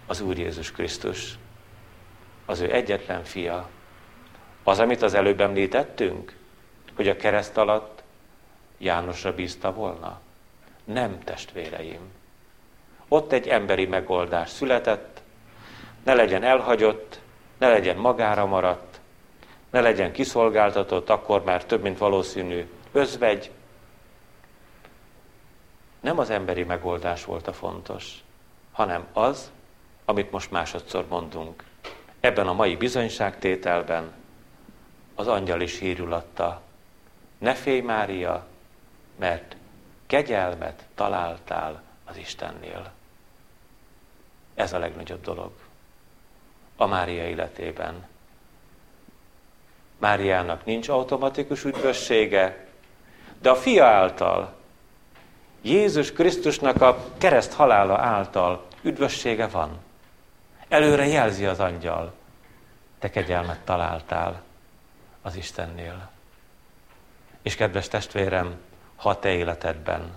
[0.05, 1.37] az Úr Jézus Krisztus,
[2.45, 3.69] az ő egyetlen fia.
[4.63, 6.35] Az, amit az előbb említettünk,
[6.95, 8.03] hogy a kereszt alatt
[8.77, 10.19] Jánosra bízta volna.
[10.83, 12.11] Nem, testvéreim.
[13.07, 15.21] Ott egy emberi megoldás született,
[16.03, 17.19] ne legyen elhagyott,
[17.57, 18.99] ne legyen magára maradt,
[19.69, 23.51] ne legyen kiszolgáltatott, akkor már több, mint valószínű özvegy.
[26.03, 28.23] Nem az emberi megoldás volt a fontos,
[28.71, 29.51] hanem az,
[30.05, 31.63] amit most másodszor mondunk.
[32.19, 34.11] Ebben a mai bizonyságtételben
[35.15, 36.61] az angyal is hírül adta.
[37.37, 38.45] Ne félj, Mária,
[39.15, 39.55] mert
[40.05, 42.91] kegyelmet találtál az Istennél.
[44.55, 45.51] Ez a legnagyobb dolog
[46.75, 48.07] a Mária életében.
[49.97, 52.67] Máriának nincs automatikus üdvössége,
[53.41, 54.61] de a fia által,
[55.63, 59.77] Jézus Krisztusnak a kereszt halála által üdvössége van.
[60.67, 62.13] Előre jelzi az angyal,
[62.99, 64.41] te kegyelmet találtál
[65.21, 66.09] az Istennél.
[67.41, 68.55] És kedves testvérem,
[68.95, 70.11] ha te életedben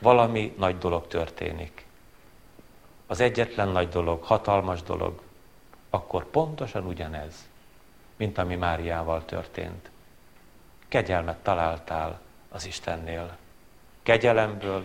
[0.00, 1.86] valami nagy dolog történik,
[3.06, 5.22] az egyetlen nagy dolog, hatalmas dolog,
[5.90, 7.48] akkor pontosan ugyanez,
[8.16, 9.90] mint ami Máriával történt.
[10.88, 13.36] Kegyelmet találtál az Istennél.
[14.04, 14.82] Kegyelemből,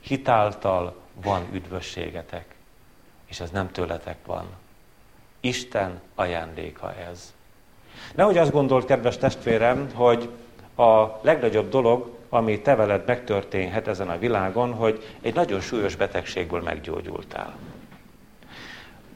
[0.00, 2.54] hitáltal van üdvösségetek,
[3.26, 4.46] és ez nem tőletek van.
[5.40, 7.34] Isten ajándéka ez.
[8.14, 10.30] Nehogy azt gondolt, kedves testvérem, hogy
[10.76, 16.62] a legnagyobb dolog, ami te veled megtörténhet ezen a világon, hogy egy nagyon súlyos betegségből
[16.62, 17.56] meggyógyultál.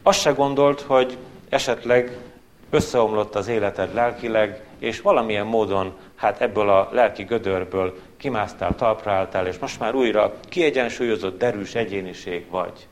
[0.02, 2.18] Azt se gondolt, hogy esetleg
[2.70, 9.58] összeomlott az életed lelkileg, és valamilyen módon, hát ebből a lelki gödörből kimásztál, talpra és
[9.58, 12.88] most már újra kiegyensúlyozott, derűs egyéniség vagy.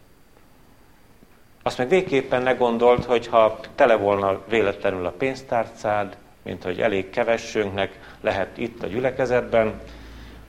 [1.63, 7.11] Azt meg végképpen ne gondolt, hogy ha tele volna véletlenül a pénztárcád, mint hogy elég
[7.11, 9.81] kevessünknek lehet itt a gyülekezetben,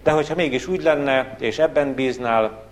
[0.03, 2.63] de hogyha mégis úgy lenne, és ebben bíznál,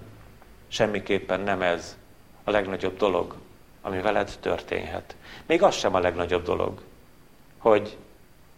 [0.67, 1.97] semmiképpen nem ez
[2.43, 3.35] a legnagyobb dolog,
[3.81, 5.15] ami veled történhet.
[5.45, 6.81] Még az sem a legnagyobb dolog,
[7.57, 7.97] hogy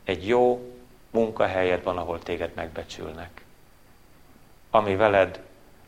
[0.03, 0.70] egy jó
[1.11, 3.45] munkahelyed van, ahol téged megbecsülnek.
[4.69, 5.41] Ami veled,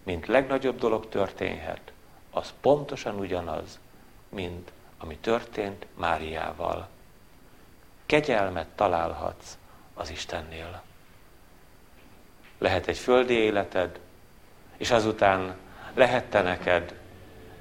[0.04, 1.92] mint legnagyobb dolog történhet,
[2.32, 3.80] az pontosan ugyanaz,
[4.30, 6.88] mint ami történt Máriával.
[8.06, 9.58] Kegyelmet találhatsz
[9.94, 10.82] az Istennél.
[12.58, 14.00] Lehet egy földi életed,
[14.78, 15.56] és azután
[15.94, 17.00] lehet te neked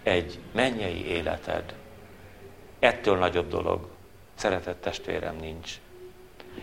[0.03, 1.75] egy mennyei életed.
[2.79, 3.89] Ettől nagyobb dolog,
[4.35, 5.81] szeretett testvérem, nincs.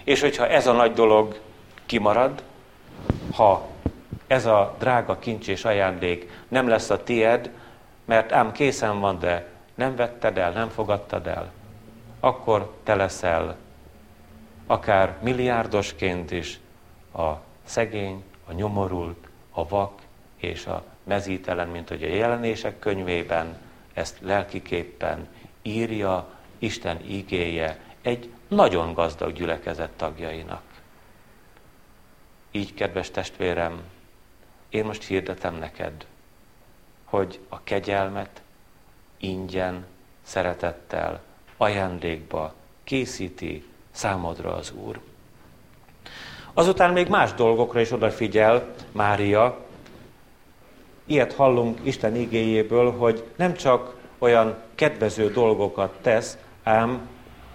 [0.04, 1.39] És hogyha ez a nagy dolog
[1.86, 2.43] kimarad,
[3.34, 3.67] ha
[4.28, 7.52] ez a drága kincs és ajándék nem lesz a tied,
[8.06, 11.52] mert ám készen van, de nem vetted el, nem fogadtad el,
[12.19, 13.58] akkor te leszel
[14.67, 16.60] akár milliárdosként is
[17.13, 17.32] a
[17.63, 20.02] szegény, a nyomorult, a vak
[20.38, 23.58] és a mezítelen, mint hogy a jelenések könyvében
[23.93, 25.28] ezt lelkiképpen
[25.62, 30.62] írja Isten ígéje egy nagyon gazdag gyülekezet tagjainak.
[32.52, 33.82] Így, kedves testvérem,
[34.70, 36.06] én most hirdetem neked,
[37.04, 38.42] hogy a kegyelmet
[39.18, 39.86] ingyen,
[40.22, 41.22] szeretettel,
[41.58, 45.00] ajándékba készíti számodra az Úr.
[46.54, 49.68] Azután még más dolgokra is odafigyel Mária,
[51.06, 57.10] Ilyet hallunk Isten igéjéből, hogy nem csak olyan kedvező dolgokat tesz, ám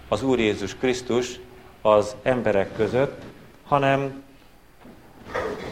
[0.07, 1.39] az Úr Jézus Krisztus
[1.81, 3.21] az emberek között,
[3.67, 4.23] hanem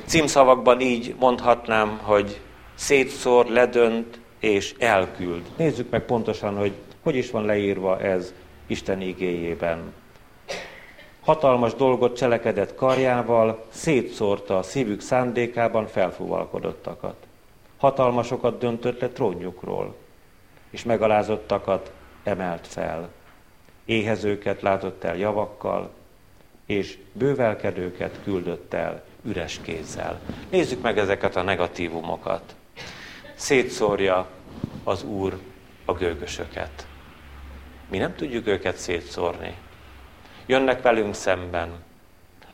[0.06, 2.40] címszavakban így mondhatnám, hogy
[2.76, 5.42] szétszór, ledönt, és elküld.
[5.58, 8.34] Nézzük meg pontosan, hogy hogy is van leírva ez
[8.68, 9.94] Isten igéjében.
[11.22, 17.16] Hatalmas dolgot cselekedett karjával, szétszórta a szívük szándékában felfúvalkodottakat.
[17.78, 19.96] Hatalmasokat döntött le trónjukról,
[20.70, 21.92] és megalázottakat
[22.24, 23.10] emelt fel.
[23.86, 25.92] Éhezőket látott el javakkal,
[26.66, 30.20] és bővelkedőket küldött el üres kézzel.
[30.50, 32.56] Nézzük meg ezeket a negatívumokat.
[33.36, 34.28] Szétszórja
[34.84, 35.40] az Úr
[35.86, 36.88] a gőgösöket.
[37.90, 39.56] Mi nem tudjuk őket szétszórni.
[40.46, 41.70] Jönnek velünk szemben,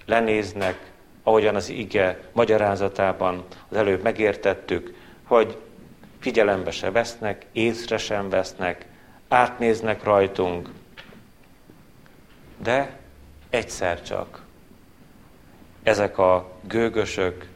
[0.06, 0.92] lenéznek,
[1.24, 5.58] ahogyan az ige magyarázatában az előbb megértettük, hogy
[6.20, 8.86] figyelembe se vesznek, észre sem vesznek,
[9.28, 10.70] átnéznek rajtunk,
[12.64, 13.00] de
[13.50, 14.42] egyszer csak.
[15.84, 17.50] Ezek a gőgösök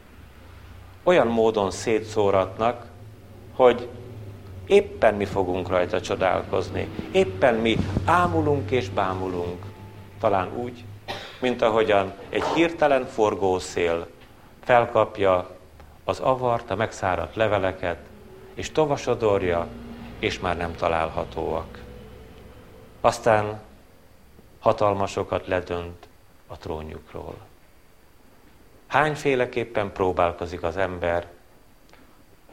[1.04, 2.86] olyan módon szétszóratnak,
[3.56, 3.90] hogy
[4.66, 9.66] éppen mi fogunk rajta csodálkozni, éppen mi ámulunk és bámulunk,
[10.20, 10.84] talán úgy,
[11.40, 14.08] mint ahogyan egy hirtelen forgó szél
[14.64, 15.50] felkapja
[16.04, 17.98] az avart, a megszáradt leveleket,
[18.54, 19.68] és tovasodorja,
[20.20, 21.82] és már nem találhatóak.
[23.02, 23.62] Aztán
[24.64, 26.08] hatalmasokat ledönt
[26.48, 27.36] a trónjukról.
[28.88, 31.28] Hányféleképpen próbálkozik az ember?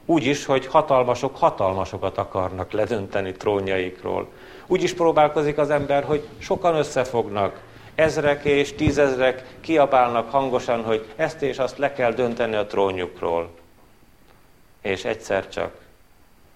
[0.04, 4.28] Úgy is, hogy hatalmasok hatalmasokat akarnak ledönteni trónjaikról.
[4.66, 7.60] Úgy is próbálkozik az ember, hogy sokan összefognak,
[7.94, 13.50] ezrek és tízezrek kiabálnak hangosan, hogy ezt és azt le kell dönteni a trónjukról.
[14.80, 15.74] És egyszer csak,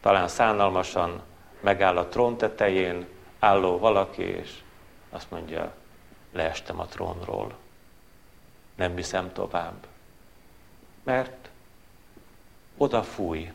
[0.01, 1.23] talán szánalmasan
[1.61, 3.07] megáll a trón tetején
[3.39, 4.51] álló valaki, és
[5.15, 5.75] azt mondja,
[6.33, 7.57] leestem a trónról.
[8.75, 9.87] Nem viszem tovább.
[11.03, 11.49] Mert
[12.77, 13.53] oda fúj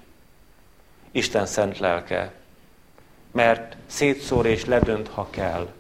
[1.12, 2.34] Isten szent lelke,
[3.32, 5.74] mert szétszór és ledönt, ha kell.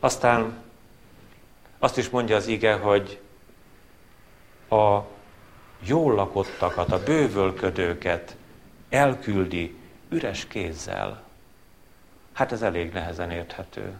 [0.00, 0.62] Aztán
[1.78, 3.20] azt is mondja az ige, hogy
[4.68, 5.00] a
[5.80, 8.36] jól lakottakat, a bővölködőket
[8.88, 9.76] elküldi
[10.08, 11.22] üres kézzel.
[12.32, 13.98] Hát ez elég nehezen érthető.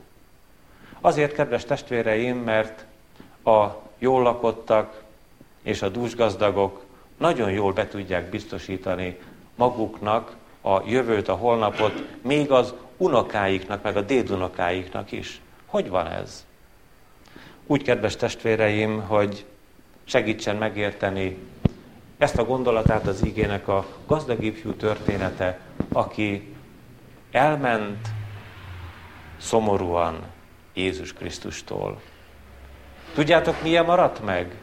[1.04, 2.84] Azért, kedves testvéreim, mert
[3.44, 3.66] a
[3.98, 5.02] jól lakottak
[5.62, 6.84] és a dúsgazdagok
[7.18, 9.18] nagyon jól be tudják biztosítani
[9.54, 15.40] maguknak a jövőt, a holnapot, még az unokáiknak, meg a dédunokáiknak is.
[15.66, 16.46] Hogy van ez?
[17.66, 19.44] Úgy, kedves testvéreim, hogy
[20.04, 21.38] segítsen megérteni
[22.18, 25.60] ezt a gondolatát az igének a gazdag ifjú története,
[25.92, 26.54] aki
[27.30, 28.08] elment
[29.38, 30.31] szomorúan
[30.72, 32.00] Jézus Krisztustól.
[33.14, 34.56] Tudjátok, milyen maradt meg?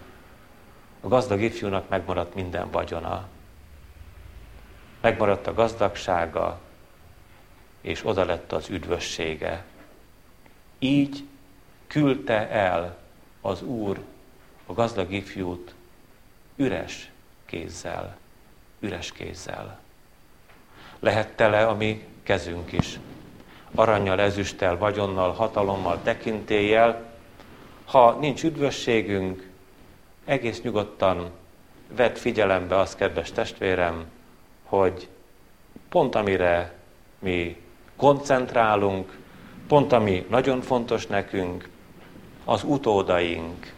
[1.02, 3.28] A gazdag ifjúnak megmaradt minden vagyona.
[5.02, 6.60] Megmaradt a gazdagsága,
[7.82, 9.64] és oda lett az üdvössége.
[10.80, 11.24] Így
[11.88, 12.98] küldte el
[13.42, 14.00] az Úr
[14.66, 15.74] a gazdag ifjút
[16.56, 17.12] üres
[17.46, 18.18] kézzel,
[18.80, 19.80] üres kézzel.
[21.00, 23.00] Lehet tele a mi kezünk is,
[23.76, 27.12] aranyjal, ezüsttel, vagyonnal, hatalommal, tekintéllyel.
[27.86, 29.50] Ha nincs üdvösségünk,
[30.26, 31.30] egész nyugodtan
[31.96, 34.06] vedd figyelembe azt, kedves testvérem,
[34.64, 35.08] hogy
[35.90, 36.74] pont amire
[37.20, 37.62] mi
[37.96, 39.18] koncentrálunk,
[39.68, 41.70] pont ami nagyon fontos nekünk,
[42.46, 43.74] az utódaink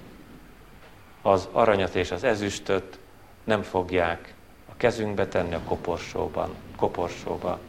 [1.22, 3.00] az aranyat és az ezüstöt
[3.44, 4.34] nem fogják
[4.70, 7.60] a kezünkbe tenni a koporsóban, koporsóba.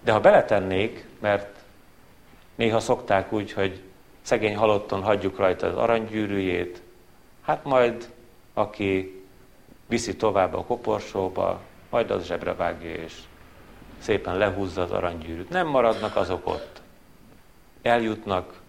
[0.00, 1.58] De ha beletennék, mert
[2.54, 3.82] néha szokták úgy, hogy
[4.22, 6.82] szegény halotton hagyjuk rajta az aranygyűrűjét,
[7.42, 8.12] hát majd
[8.54, 9.22] aki
[9.86, 13.14] viszi tovább a koporsóba, majd az zsebre vágja, és
[13.98, 15.48] szépen lehúzza az aranygyűrűt.
[15.48, 16.80] Nem maradnak azok ott.
[17.82, 18.60] Eljutnak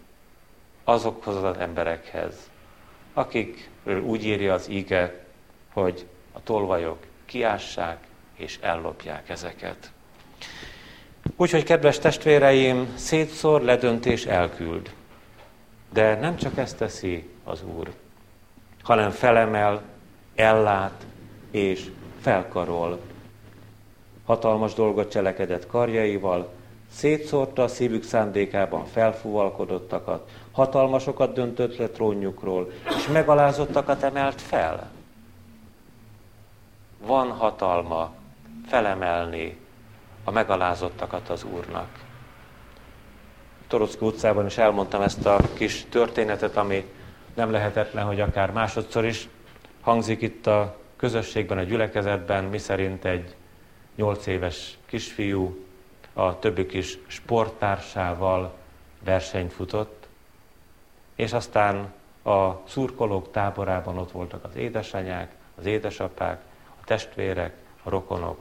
[0.84, 2.50] azokhoz az emberekhez,
[3.14, 5.26] akikről úgy írja az ige,
[5.74, 9.92] hogy a tolvajok kiássák és ellopják ezeket.
[11.36, 14.94] Úgyhogy, kedves testvéreim, szétszór, ledöntés elküld.
[15.94, 17.92] De nem csak ezt teszi az Úr,
[18.84, 19.82] hanem felemel,
[20.36, 21.06] ellát
[21.52, 23.00] és felkarol.
[24.26, 26.50] Hatalmas dolgot cselekedett karjaival,
[26.92, 34.90] szétszórta a szívük szándékában felfúvalkodottakat, hatalmasokat döntött le trónjukról, és megalázottakat emelt fel.
[37.06, 38.12] Van hatalma
[38.68, 39.58] felemelni
[40.24, 41.88] a megalázottakat az Úrnak.
[43.68, 46.86] Torocki utcában is elmondtam ezt a kis történetet, ami
[47.34, 49.30] nem lehetetlen, hogy akár másodszor is
[49.82, 53.36] hangzik itt a közösségben, a gyülekezetben, miszerint egy
[53.96, 55.66] nyolc éves kisfiú
[56.14, 58.54] a többi kis sporttársával
[59.04, 60.08] versenyt futott,
[61.16, 61.94] és aztán
[62.24, 66.42] a szurkolók táborában ott voltak az édesanyák, az édesapák,
[66.82, 67.54] a testvérek,
[67.84, 68.40] a rokonok,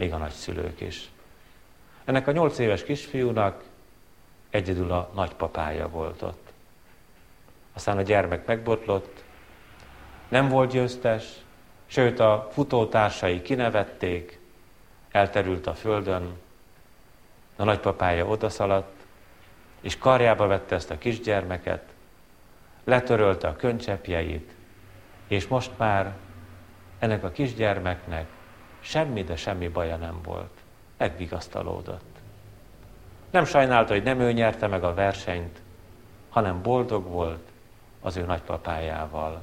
[0.00, 1.10] még a nagyszülők is.
[2.04, 3.62] Ennek a nyolc éves kisfiúnak
[4.50, 6.52] egyedül a nagypapája volt ott.
[7.72, 9.24] Aztán a gyermek megbotlott,
[10.28, 11.24] nem volt győztes,
[11.86, 14.38] sőt a futótársai kinevették,
[15.10, 16.32] elterült a földön,
[17.56, 19.04] a nagypapája odaszaladt,
[19.80, 21.82] és karjába vette ezt a kisgyermeket,
[22.84, 24.50] letörölte a könycsepjeit,
[25.26, 26.16] és most már
[26.98, 28.26] ennek a kisgyermeknek
[28.80, 30.50] semmi, de semmi baja nem volt.
[30.96, 32.18] Megvigasztalódott.
[33.30, 35.60] Nem sajnálta, hogy nem ő nyerte meg a versenyt,
[36.28, 37.48] hanem boldog volt
[38.00, 39.42] az ő nagypapájával.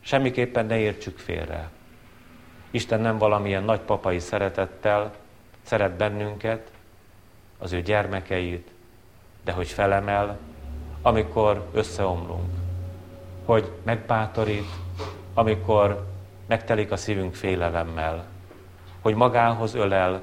[0.00, 1.70] Semmiképpen ne értsük félre.
[2.70, 5.14] Isten nem valamilyen nagypapai szeretettel
[5.62, 6.70] szeret bennünket,
[7.58, 8.70] az ő gyermekeit,
[9.44, 10.38] de hogy felemel,
[11.02, 12.50] amikor összeomlunk,
[13.44, 14.70] hogy megbátorít,
[15.34, 16.06] amikor
[16.46, 18.24] megtelik a szívünk félelemmel,
[19.00, 20.22] hogy magához ölel,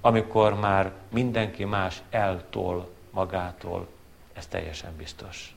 [0.00, 3.86] amikor már mindenki más eltol magától,
[4.32, 5.54] ez teljesen biztos.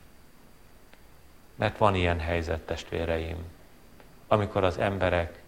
[1.56, 3.38] Mert van ilyen helyzet, testvéreim,
[4.28, 5.42] amikor az emberek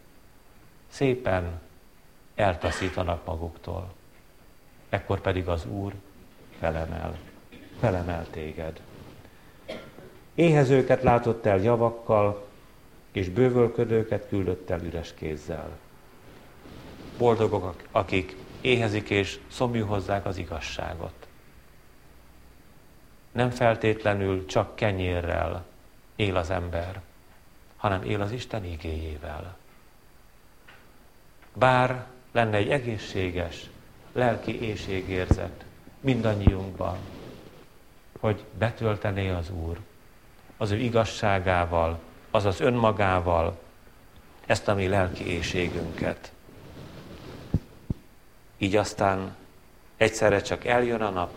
[0.88, 1.62] szépen
[2.36, 3.94] eltaszítanak maguktól,
[4.90, 5.94] ekkor pedig az Úr
[6.60, 7.18] felemel,
[7.80, 8.82] felemel téged.
[10.36, 12.46] Éhezőket látott el javakkal,
[13.16, 15.78] és bővölködőket küldött el üres kézzel.
[17.18, 21.28] Boldogok, akik éhezik és szomjú hozzák az igazságot.
[23.32, 25.66] Nem feltétlenül csak kenyérrel
[26.16, 27.02] él az ember,
[27.78, 29.58] hanem él az Isten igéjével.
[31.54, 33.70] Bár lenne egy egészséges,
[34.12, 35.66] lelki éjségérzet
[36.00, 36.98] mindannyiunkban,
[38.20, 39.80] hogy betöltené az Úr
[40.58, 42.00] az ő igazságával,
[42.36, 43.58] azaz önmagával
[44.46, 46.32] ezt a mi lelki éjségünket.
[48.58, 49.36] Így aztán
[49.98, 51.32] egyszerre csak eljön a nap,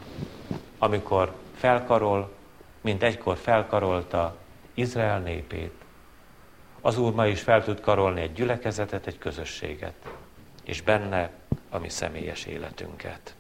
[0.78, 2.32] amikor felkarol,
[2.80, 4.36] mint egykor felkarolta
[4.74, 5.72] Izrael népét.
[6.80, 9.94] Az Úr ma is fel tud karolni egy gyülekezetet, egy közösséget,
[10.64, 11.30] és benne
[11.70, 13.34] a mi személyes életünket.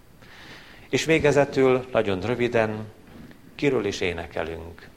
[0.88, 2.92] És végezetül, nagyon röviden,
[3.54, 4.88] kiről is énekelünk.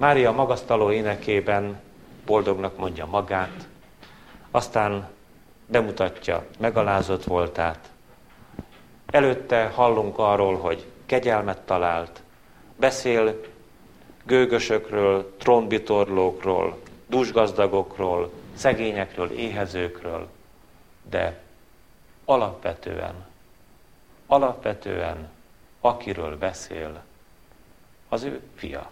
[0.00, 1.80] Mária magasztaló énekében
[2.26, 3.68] boldognak mondja magát,
[4.50, 5.08] aztán
[5.66, 7.90] bemutatja megalázott voltát.
[9.06, 12.22] Előtte hallunk arról, hogy kegyelmet talált,
[12.76, 13.40] beszél
[14.24, 20.28] gőgösökről, trónbitorlókról, dúsgazdagokról, szegényekről, éhezőkről,
[21.10, 21.40] de
[22.24, 23.14] alapvetően,
[24.26, 25.28] alapvetően
[25.80, 27.02] akiről beszél,
[28.08, 28.90] az ő fia,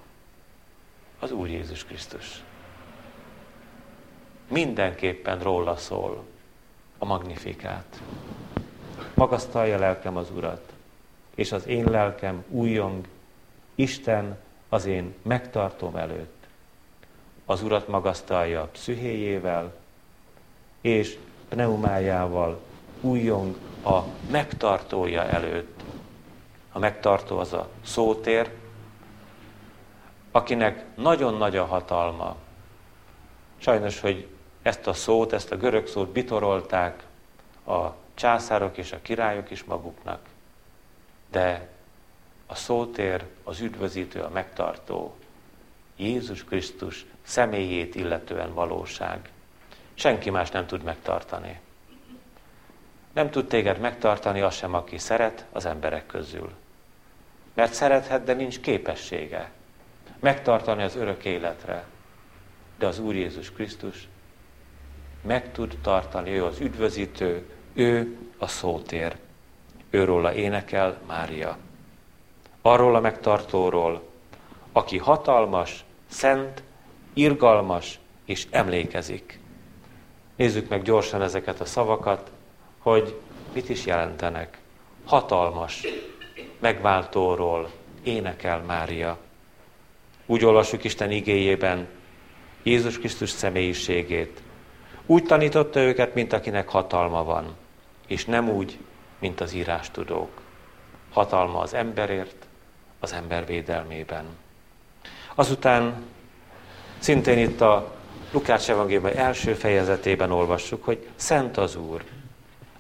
[1.19, 2.43] az Úr Jézus Krisztus.
[4.49, 6.25] Mindenképpen róla szól
[6.99, 8.01] a magnifikát.
[9.15, 10.73] Magasztalja lelkem az Urat,
[11.35, 13.07] és az én lelkem újjong,
[13.75, 14.39] Isten
[14.69, 16.47] az én megtartom előtt.
[17.45, 19.75] Az Urat magasztalja pszichéjével,
[20.81, 22.61] és pneumájával
[23.01, 24.01] újjong a
[24.31, 25.83] megtartója előtt.
[26.73, 28.51] A megtartó az a szótér,
[30.39, 32.37] akinek nagyon nagy a hatalma.
[33.57, 34.27] Sajnos, hogy
[34.63, 37.07] ezt a szót, ezt a görög szót bitorolták
[37.67, 40.21] a császárok és a királyok is maguknak.
[41.31, 41.69] De
[42.47, 45.17] a szótér, az üdvözítő, a megtartó,
[45.97, 49.31] Jézus Krisztus személyét illetően valóság.
[49.95, 51.61] Senki más nem tud megtartani.
[53.13, 56.53] Nem tud téged megtartani az sem, aki szeret az emberek közül.
[57.55, 59.51] Mert szerethet, de nincs képessége
[60.21, 61.85] megtartani az örök életre.
[62.79, 64.09] De az Úr Jézus Krisztus
[65.23, 69.17] meg tud tartani, ő az üdvözítő, ő a szótér.
[69.91, 71.57] Őróla énekel Mária.
[72.63, 74.03] Arról a megtartóról,
[74.73, 76.63] aki hatalmas, szent,
[77.13, 79.41] irgalmas és emlékezik.
[80.37, 82.31] Nézzük meg gyorsan ezeket a szavakat,
[82.79, 83.21] hogy
[83.53, 84.59] mit is jelentenek.
[85.05, 85.87] Hatalmas,
[86.59, 87.71] megváltóról
[88.03, 89.19] énekel Mária.
[90.31, 91.89] Úgy olvassuk Isten igéjében
[92.63, 94.43] Jézus Krisztus személyiségét.
[95.07, 97.57] Úgy tanította őket, mint akinek hatalma van,
[98.07, 98.79] és nem úgy,
[99.19, 100.41] mint az írás tudók.
[101.13, 102.47] Hatalma az emberért,
[103.01, 104.25] az ember védelmében.
[105.35, 106.03] Azután
[106.99, 107.97] szintén itt a
[108.33, 112.05] Lukács evangélium első fejezetében olvassuk, hogy Szent az Úr.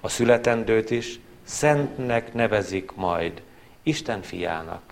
[0.00, 3.42] A születendőt is Szentnek nevezik majd,
[3.82, 4.87] Isten fiának.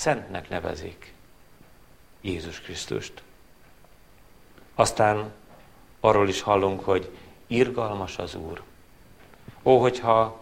[0.00, 1.14] Szentnek nevezik
[2.20, 3.22] Jézus Krisztust.
[4.74, 5.32] Aztán
[6.00, 7.10] arról is hallunk, hogy
[7.46, 8.62] irgalmas az Úr.
[9.62, 10.40] Ó, hogyha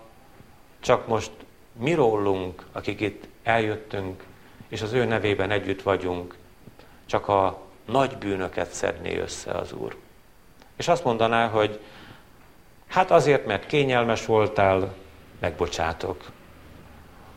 [0.81, 1.31] csak most
[1.73, 4.25] mi rólunk, akik itt eljöttünk,
[4.69, 6.37] és az ő nevében együtt vagyunk,
[7.07, 9.97] csak a nagy bűnöket szedné össze az Úr.
[10.77, 11.81] És azt mondaná, hogy
[12.87, 14.95] hát azért, mert kényelmes voltál,
[15.41, 16.31] megbocsátok.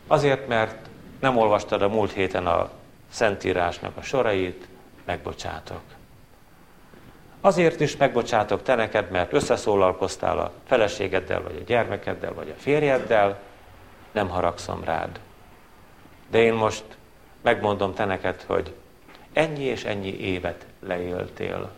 [0.06, 0.90] Azért, mert
[1.22, 2.70] nem olvastad a múlt héten a
[3.10, 4.68] Szentírásnak a sorait,
[5.04, 5.80] megbocsátok.
[7.40, 13.40] Azért is megbocsátok te neked, mert összeszólalkoztál a feleségeddel, vagy a gyermekeddel, vagy a férjeddel,
[14.12, 15.20] nem haragszom rád.
[16.30, 16.84] De én most
[17.42, 18.74] megmondom te neked, hogy
[19.32, 21.70] ennyi és ennyi évet leéltél,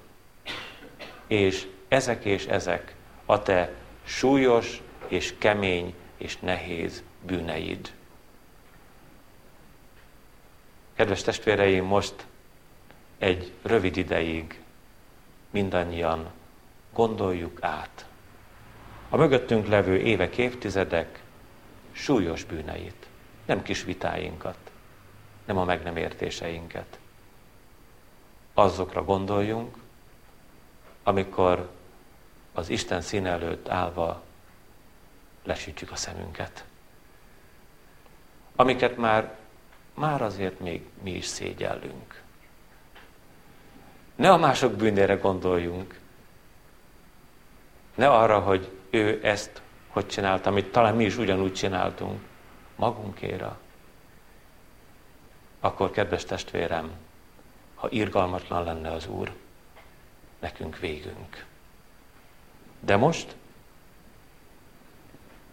[1.27, 2.95] és ezek és ezek
[3.27, 3.73] a te
[4.05, 7.93] súlyos és kemény és nehéz bűneid.
[10.95, 12.27] Kedves testvéreim, most
[13.19, 14.63] egy rövid ideig
[15.51, 16.31] mindannyian
[16.93, 18.07] gondoljuk át
[19.15, 21.23] a mögöttünk levő évek, évtizedek
[21.93, 23.07] súlyos bűneit,
[23.45, 24.59] nem kis vitáinkat,
[25.45, 26.99] nem a meg nem értéseinket.
[28.55, 29.77] Azokra gondoljunk,
[31.03, 31.71] amikor
[32.53, 34.23] az Isten szín előtt állva
[35.43, 36.65] lesütjük a szemünket.
[38.57, 39.37] Amiket már,
[39.95, 42.23] már azért még mi is szégyellünk.
[44.17, 46.01] Ne a mások bűnére gondoljunk.
[47.95, 49.63] Ne arra, hogy ő ezt
[49.95, 52.21] hogy csinálta, amit talán mi is ugyanúgy csináltunk.
[52.77, 53.59] Magunkéra.
[55.61, 56.91] Akkor, kedves testvérem,
[57.75, 59.33] ha irgalmatlan lenne az Úr,
[60.41, 61.47] nekünk végünk.
[62.81, 63.37] De most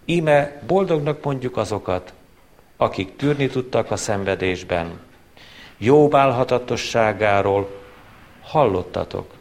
[0.05, 2.13] íme boldognak mondjuk azokat,
[2.81, 4.99] akik tűrni tudtak a szenvedésben,
[5.77, 7.81] jó válhatatosságáról
[8.41, 9.33] hallottatok,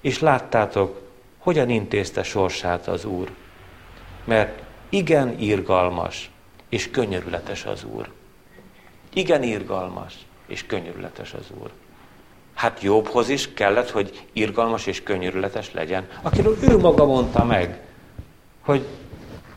[0.00, 1.00] és láttátok,
[1.38, 3.30] hogyan intézte sorsát az Úr.
[4.24, 6.30] Mert igen irgalmas
[6.68, 8.10] és könyörületes az Úr.
[9.12, 10.14] Igen irgalmas
[10.46, 11.70] és könyörületes az Úr.
[12.54, 17.80] Hát Jobbhoz is kellett, hogy irgalmas és könyörületes legyen, akiről ő maga mondta meg,
[18.60, 18.86] hogy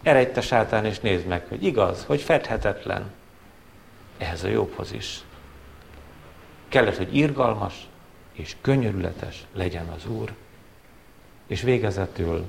[0.04, 3.16] eredj te sátán és nézd meg, hogy igaz, hogy fedhetetlen.
[4.18, 5.22] Ehhez a Jobbhoz is.
[6.70, 7.88] Kellett, hogy irgalmas
[8.34, 10.34] és könyörületes legyen az Úr.
[11.48, 12.46] És végezetül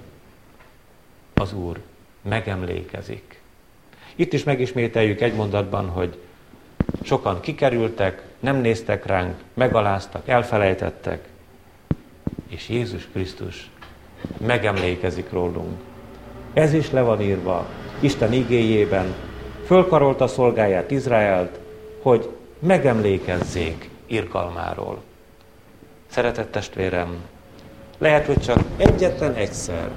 [1.35, 1.81] az Úr
[2.23, 3.41] megemlékezik.
[4.15, 6.19] Itt is megismételjük egy mondatban, hogy
[7.03, 11.29] sokan kikerültek, nem néztek ránk, megaláztak, elfelejtettek,
[12.49, 13.71] és Jézus Krisztus
[14.37, 15.79] megemlékezik rólunk.
[16.53, 17.67] Ez is le van írva
[18.01, 19.15] Isten igéjében,
[19.69, 21.59] fölkarolta szolgáját Izraelt,
[22.03, 25.03] hogy megemlékezzék irgalmáról.
[26.07, 27.17] Szeretett testvérem,
[27.99, 29.91] lehet, hogy csak egyetlen egyszer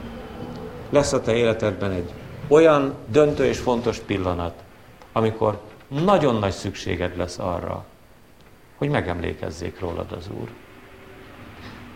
[0.90, 2.12] lesz a te életedben egy
[2.48, 4.54] olyan döntő és fontos pillanat,
[5.12, 7.86] amikor nagyon nagy szükséged lesz arra,
[8.78, 10.50] hogy megemlékezzék rólad az Úr.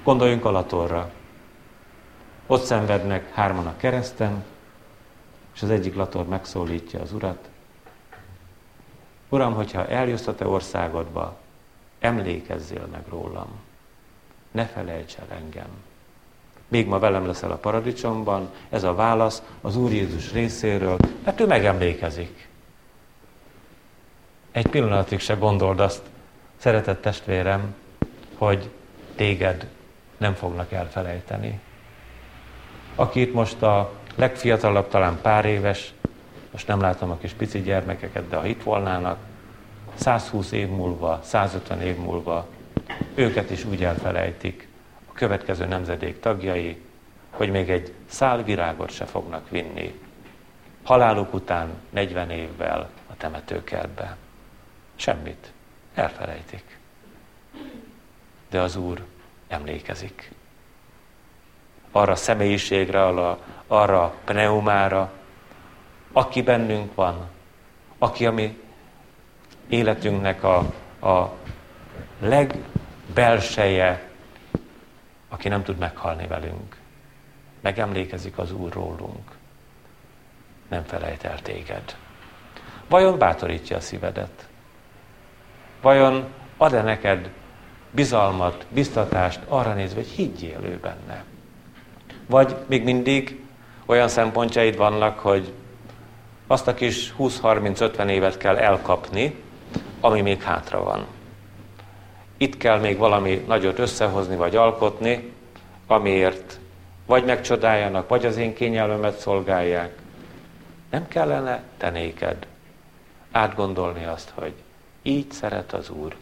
[0.03, 1.09] Gondoljunk a latorra.
[2.47, 4.43] Ott szenvednek hárman a kereszten,
[5.55, 7.53] és az egyik lator megszólítja az Urat.
[9.30, 11.38] Uram, hogyha eljössz a te országodba,
[11.99, 13.47] emlékezzél meg rólam.
[14.51, 15.69] Ne felejts el engem.
[16.67, 21.45] Még ma velem leszel a paradicsomban, ez a válasz az Úr Jézus részéről, mert ő
[21.45, 22.47] megemlékezik.
[24.51, 26.01] Egy pillanatig se gondold azt,
[26.57, 27.76] szeretett testvérem,
[28.38, 28.69] hogy
[29.15, 29.67] téged
[30.17, 31.59] nem fognak elfelejteni.
[32.95, 35.93] Aki itt most a legfiatalabb, talán pár éves,
[36.56, 39.18] most nem látom a kis pici gyermekeket, de ha itt volnának,
[39.95, 42.47] 120 év múlva, 150 év múlva
[43.16, 44.68] őket is úgy elfelejtik
[45.10, 46.82] a következő nemzedék tagjai,
[47.30, 49.99] hogy még egy szál virágot se fognak vinni.
[50.84, 54.16] Haláluk után 40 évvel a temetőkertbe.
[54.95, 55.51] Semmit.
[55.93, 56.78] Elfelejtik.
[58.49, 59.03] De az Úr
[59.47, 60.32] emlékezik.
[61.91, 65.12] Arra a személyiségre, arra, arra pneumára,
[66.18, 67.28] aki bennünk van,
[67.97, 68.61] aki a mi
[69.68, 70.57] életünknek a,
[70.99, 71.34] a
[72.20, 74.09] legbelseje,
[75.30, 76.76] aki nem tud meghalni velünk.
[77.61, 79.32] Megemlékezik az Úr rólunk.
[80.68, 81.95] Nem felejt el téged.
[82.89, 84.47] Vajon bátorítja a szívedet?
[85.82, 87.30] Vajon ad-e neked
[87.91, 91.24] bizalmat, biztatást arra nézve, hogy higgyél ő benne.
[92.28, 93.39] Vagy még mindig
[93.86, 95.53] olyan szempontjaid vannak, hogy
[96.47, 99.43] azt a kis 20-30-50 évet kell elkapni,
[99.99, 101.05] ami még hátra van.
[102.37, 105.31] Itt kell még valami nagyot összehozni, vagy alkotni,
[105.87, 106.59] amiért
[107.05, 109.97] vagy megcsodáljanak, vagy az én kényelmemet szolgálják.
[110.89, 112.47] Nem kellene te néked
[113.31, 114.53] átgondolni azt, hogy
[115.01, 116.15] így szeret az Úr,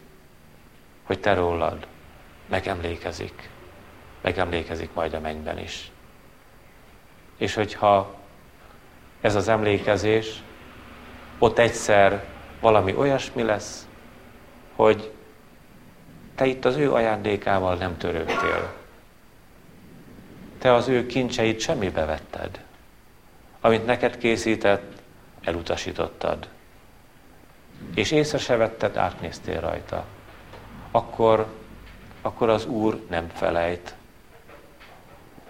[1.02, 1.86] hogy te rólad
[2.46, 3.48] megemlékezik,
[4.20, 5.90] megemlékezik majd a mennyben is.
[7.36, 8.14] És hogyha
[9.24, 10.42] ez az emlékezés,
[11.38, 12.24] ott egyszer
[12.60, 13.86] valami olyasmi lesz,
[14.74, 15.12] hogy
[16.34, 18.72] te itt az ő ajándékával nem törődtél.
[20.58, 22.60] Te az ő kincseit semmibe vetted.
[23.60, 24.92] Amit neked készített,
[25.42, 26.48] elutasítottad.
[27.94, 30.04] És észre se vetted, átnéztél rajta.
[30.90, 31.46] Akkor,
[32.22, 33.94] akkor az Úr nem felejt.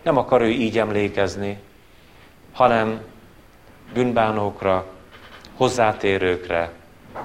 [0.03, 1.59] Nem akar ő így emlékezni,
[2.53, 3.13] hanem
[3.93, 4.87] bűnbánókra,
[5.57, 6.73] hozzátérőkre,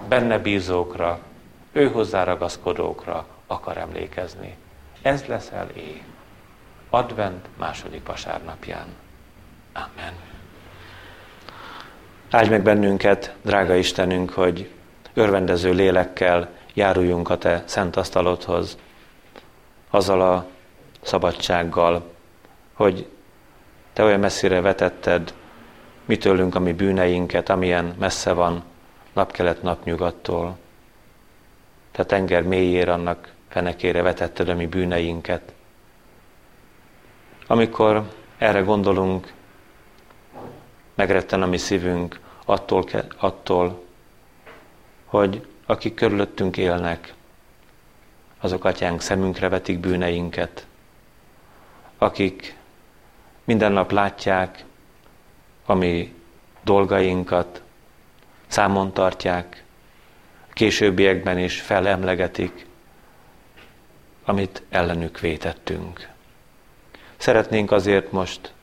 [0.07, 1.20] benne bízókra,
[1.72, 4.57] ő hozzáragaszkodókra akar emlékezni.
[5.01, 6.01] Ez leszel én.
[6.89, 8.88] Advent második vasárnapján.
[9.74, 10.14] Amen.
[12.30, 14.70] Áldj meg bennünket, drága Istenünk, hogy
[15.14, 18.78] örvendező lélekkel járuljunk a Te szent asztalodhoz,
[19.89, 20.45] azzal a
[21.01, 22.14] szabadsággal,
[22.74, 23.07] hogy
[23.93, 25.34] Te olyan messzire vetetted
[26.10, 28.64] mi tőlünk a mi bűneinket, amilyen messze van
[29.14, 30.57] napkelet napnyugattól.
[31.91, 35.53] Te tenger mélyére annak fenekére vetetted a mi bűneinket.
[37.47, 38.03] Amikor
[38.38, 39.34] erre gondolunk,
[40.93, 42.86] megretten a mi szívünk attól,
[43.18, 43.84] attól,
[45.05, 47.14] hogy akik körülöttünk élnek,
[48.39, 50.66] azok atyánk szemünkre vetik bűneinket,
[51.97, 52.55] akik
[53.43, 54.68] minden nap látják,
[55.70, 56.13] ami
[56.63, 57.61] dolgainkat
[58.47, 59.63] számon tartják,
[60.53, 62.65] későbbiekben is felemlegetik,
[64.24, 66.09] amit ellenük vétettünk.
[67.17, 68.53] Szeretnénk azért most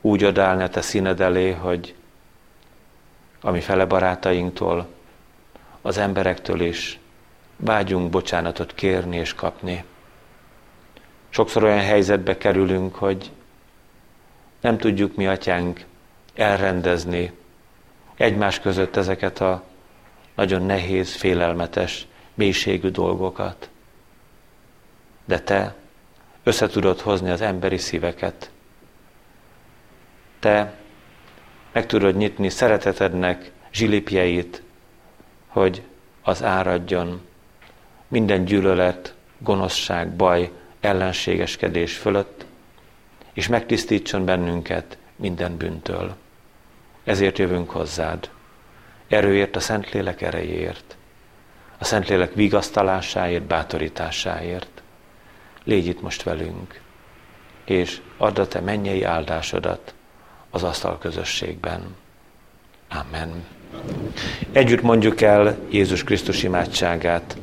[0.00, 1.94] úgy odállni a te színed elé, hogy
[3.40, 4.88] ami fele barátainktól,
[5.82, 6.98] az emberektől is
[7.56, 9.84] vágyunk bocsánatot kérni és kapni.
[11.28, 13.30] Sokszor olyan helyzetbe kerülünk, hogy
[14.60, 15.84] nem tudjuk mi, atyánk,
[16.38, 17.32] elrendezni
[18.16, 19.62] egymás között ezeket a
[20.34, 23.68] nagyon nehéz, félelmetes, mélységű dolgokat.
[25.24, 25.74] De te
[26.42, 28.50] össze tudod hozni az emberi szíveket.
[30.38, 30.74] Te
[31.72, 34.62] meg tudod nyitni szeretetednek zsilipjeit,
[35.46, 35.82] hogy
[36.22, 37.20] az áradjon
[38.08, 42.46] minden gyűlölet, gonoszság, baj, ellenségeskedés fölött,
[43.32, 46.16] és megtisztítson bennünket minden bűntől.
[47.06, 48.30] Ezért jövünk hozzád.
[49.08, 50.96] Erőért a Szentlélek erejéért,
[51.78, 54.82] a Szentlélek vigasztalásáért, bátorításáért.
[55.64, 56.80] Légy itt most velünk,
[57.64, 59.94] és add a te mennyei áldásodat
[60.50, 61.96] az asztal közösségben.
[62.88, 63.44] Amen.
[64.52, 67.36] Együtt mondjuk el Jézus Krisztus imádságát.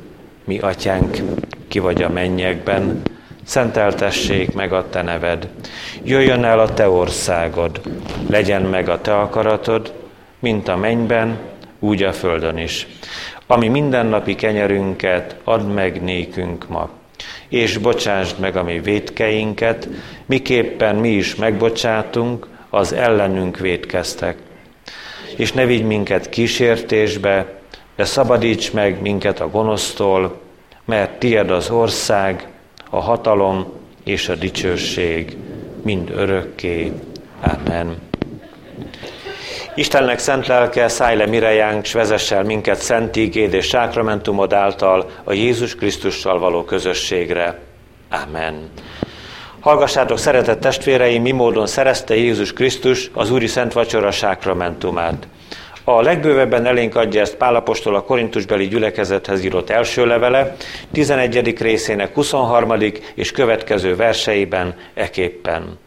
[0.44, 1.18] Mi, Atyánk,
[1.68, 3.02] ki vagy a mennyekben,
[3.46, 5.48] szenteltessék meg a Te neved.
[6.04, 7.82] Jöjjön el a Te országod,
[8.30, 9.94] legyen meg a Te akaratod,
[10.40, 11.38] mint a mennyben,
[11.80, 12.88] úgy a földön is.
[13.48, 16.90] Ami mindennapi kenyerünket add meg nékünk ma,
[17.50, 19.88] és bocsásd meg a mi védkeinket,
[20.26, 24.38] miképpen mi is megbocsátunk az ellenünk védkeztek.
[25.36, 27.62] És ne vigy minket kísértésbe,
[27.96, 30.42] de szabadíts meg minket a gonosztól,
[30.86, 32.48] mert tied az ország,
[32.94, 33.66] a hatalom
[34.04, 35.38] és a dicsőség
[35.82, 36.92] mind örökké.
[37.42, 37.98] Amen.
[39.76, 45.34] Istennek szent lelke, szállj le mirejánk, s vezessel minket szent ígéd és sákramentumod által a
[45.34, 47.60] Jézus Krisztussal való közösségre.
[48.10, 48.70] Amen.
[49.60, 55.28] Hallgassátok, szeretett testvéreim, mi módon szerezte Jézus Krisztus az Úri Szent Vacsora sákramentumát.
[55.86, 60.56] A legbővebben elénk adja ezt Pálapostól a korintusbeli gyülekezethez írott első levele,
[60.92, 61.58] 11.
[61.60, 62.74] részének 23.
[63.16, 65.80] és következő verseiben eképpen.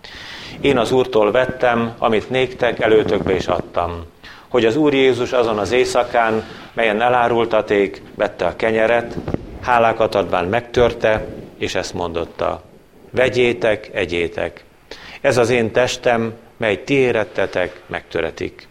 [0.60, 4.04] Én az Úrtól vettem, amit néktek előtökbe is adtam,
[4.48, 9.16] hogy az Úr Jézus azon az éjszakán, melyen elárultaték, vette a kenyeret,
[9.62, 11.26] hálákat adván megtörte,
[11.58, 12.62] és ezt mondotta.
[13.10, 14.64] Vegyétek, egyétek.
[15.20, 18.68] Ez az én testem, mely ti érettetek, megtöretik.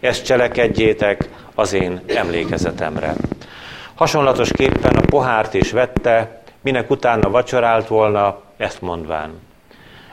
[0.00, 3.14] Ezt cselekedjétek az én emlékezetemre.
[3.94, 9.30] Hasonlatosképpen a pohárt is vette, minek utána vacsorált volna, ezt mondván.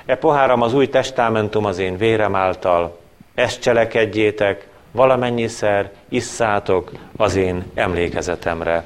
[0.05, 2.97] E poháram az új testamentum az én vérem által,
[3.35, 8.83] ezt cselekedjétek, valamennyiszer isszátok az én emlékezetemre.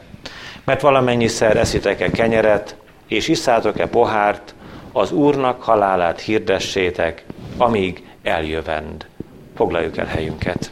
[0.64, 2.76] Mert valamennyiszer eszitek-e kenyeret,
[3.08, 4.54] és isszátok-e pohárt,
[4.92, 7.26] az Úrnak halálát hirdessétek,
[7.58, 9.06] amíg eljövend.
[9.56, 10.72] Foglaljuk el helyünket.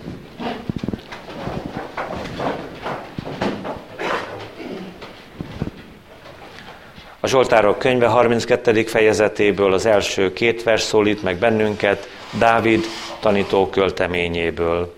[7.28, 8.84] A Zsoltárok könyve 32.
[8.84, 12.09] fejezetéből az első két vers szólít meg bennünket
[12.39, 12.86] Dávid
[13.19, 14.95] tanító költeményéből.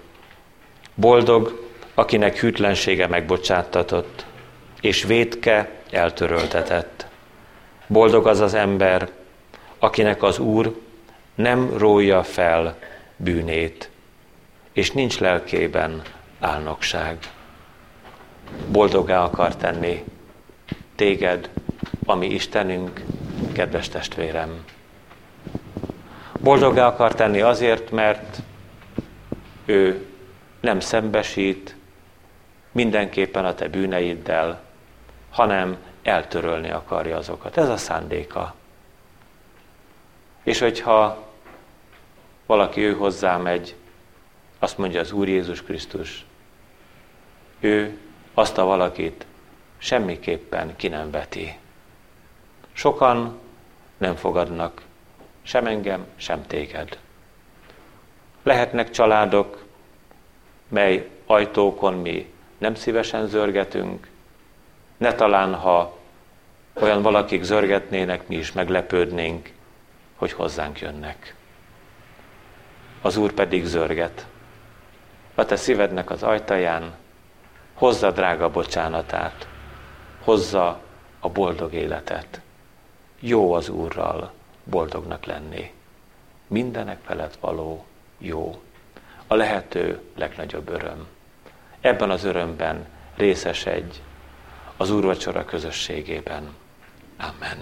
[0.96, 4.26] Boldog, akinek hűtlensége megbocsáttatott,
[4.82, 7.06] és vétke eltöröltetett.
[7.88, 9.10] Boldog az az ember,
[9.80, 10.76] akinek az Úr
[11.36, 12.78] nem rója fel
[13.18, 13.90] bűnét,
[14.74, 16.02] és nincs lelkében
[16.40, 17.18] álnokság.
[18.68, 20.04] Boldogá akar tenni
[20.96, 21.50] téged,
[22.10, 23.04] ami Istenünk,
[23.54, 24.64] kedves testvérem.
[26.40, 28.38] Boldogá akar tenni azért, mert
[29.66, 30.08] ő
[30.60, 31.76] nem szembesít
[32.72, 34.62] mindenképpen a te bűneiddel,
[35.30, 37.58] hanem eltörölni akarja azokat.
[37.58, 38.56] Ez a szándéka.
[40.44, 41.28] És hogyha
[42.46, 43.76] valaki ő hozzá megy,
[44.60, 46.26] azt mondja az Úr Jézus Krisztus,
[47.60, 47.98] ő
[48.34, 49.26] azt a valakit
[49.78, 51.59] semmiképpen ki nem veti.
[52.80, 53.40] Sokan
[53.98, 54.82] nem fogadnak
[55.42, 56.98] sem engem, sem téged.
[58.44, 59.66] Lehetnek családok,
[60.68, 64.08] mely ajtókon mi nem szívesen zörgetünk,
[64.98, 65.98] ne talán, ha
[66.74, 69.52] olyan valakik zörgetnének, mi is meglepődnénk,
[70.16, 71.36] hogy hozzánk jönnek.
[73.02, 74.28] Az Úr pedig zörget.
[75.36, 76.96] A te szívednek az ajtaján
[77.74, 79.48] hozza drága bocsánatát,
[80.24, 80.80] hozza
[81.20, 82.42] a boldog életet.
[83.20, 84.32] Jó az Úrral
[84.64, 85.72] boldognak lenni.
[86.48, 87.86] Mindenek felett való
[88.18, 88.62] jó.
[89.28, 91.08] A lehető legnagyobb öröm.
[91.82, 93.98] Ebben az örömben részesedj
[94.78, 96.50] az úrvacsora közösségében.
[97.18, 97.58] Amen.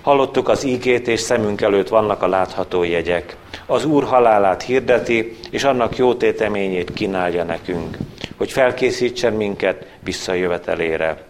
[0.00, 3.36] Hallottuk az ígét, és szemünk előtt vannak a látható jegyek.
[3.66, 7.96] Az Úr halálát hirdeti, és annak jó téteményét kínálja nekünk,
[8.36, 11.24] hogy felkészítsen minket visszajövetelére.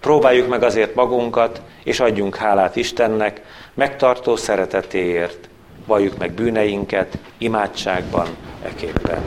[0.00, 3.42] Próbáljuk meg azért magunkat, és adjunk hálát Istennek,
[3.74, 5.48] megtartó szeretetéért.
[5.86, 8.26] Valljuk meg bűneinket imádságban,
[8.62, 9.22] eképpen.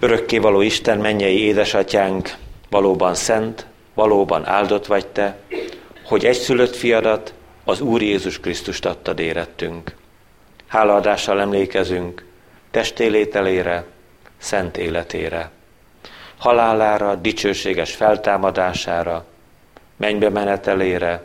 [0.00, 2.34] Örökkévaló Isten, mennyei édesatyánk,
[2.70, 5.36] valóban szent, valóban áldott vagy Te,
[6.04, 7.34] hogy egyszülött fiadat,
[7.64, 9.94] az Úr Jézus Krisztust adtad érettünk.
[10.66, 12.24] Hálaadással emlékezünk
[12.70, 13.84] testélételére,
[14.38, 15.50] szent életére,
[16.38, 19.24] halálára, dicsőséges feltámadására,
[19.96, 21.24] mennybe menetelére,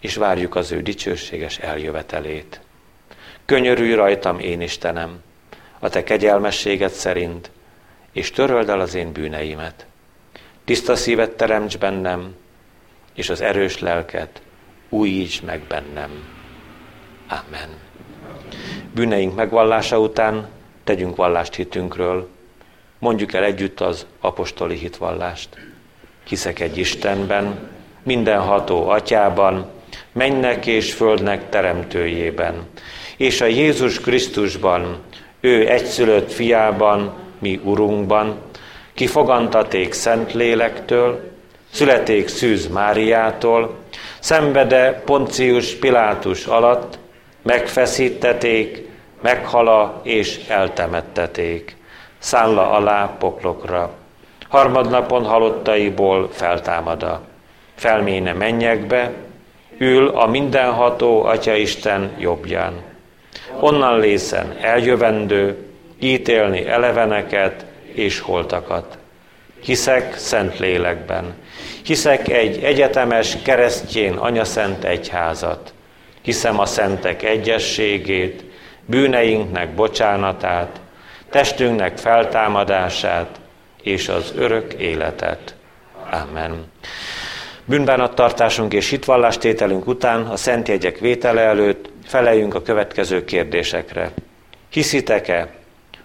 [0.00, 2.60] és várjuk az ő dicsőséges eljövetelét.
[3.44, 5.22] Könyörülj rajtam, én Istenem,
[5.78, 7.50] a te kegyelmességed szerint,
[8.12, 9.86] és töröld el az én bűneimet.
[10.64, 12.34] Tiszta szívet teremts bennem,
[13.14, 14.42] és az erős lelket
[14.88, 16.10] újíts meg bennem.
[17.28, 17.68] Amen.
[18.94, 20.48] Bűneink megvallása után
[20.84, 22.28] tegyünk vallást hitünkről,
[22.98, 25.48] mondjuk el együtt az apostoli hitvallást.
[26.28, 27.68] Hiszek egy Istenben,
[28.02, 29.66] mindenható atyában,
[30.12, 32.66] mennek és földnek teremtőjében,
[33.16, 34.96] és a Jézus Krisztusban,
[35.40, 38.36] ő egyszülött fiában, mi Urunkban,
[38.94, 41.30] ki fogantaték Szent Lélektől,
[41.72, 43.76] születék Szűz Máriától,
[44.18, 46.98] szenvede Poncius Pilátus alatt,
[47.42, 48.88] megfeszíteték,
[49.22, 51.76] meghala és eltemetteték,
[52.18, 53.90] szálla alá poklokra.
[54.48, 57.20] Harmadnapon halottaiból feltámada,
[57.74, 59.12] felméne mennyekbe,
[59.78, 62.72] ül a mindenható Atyaisten jobbján.
[63.60, 65.66] Onnan lészen eljövendő,
[65.98, 68.98] ítélni eleveneket és holtakat.
[69.62, 71.34] Hiszek szent lélekben.
[71.84, 75.72] Hiszek egy egyetemes keresztjén anyaszent egyházat.
[76.22, 78.44] Hiszem a szentek egyességét,
[78.86, 80.80] bűneinknek bocsánatát,
[81.30, 83.40] testünknek feltámadását
[83.82, 85.54] és az örök életet.
[86.10, 86.64] Amen.
[87.64, 94.10] Bűnbánattartásunk és hitvallástételünk után a szent jegyek vétele előtt feleljünk a következő kérdésekre.
[94.70, 95.48] Hiszitek-e,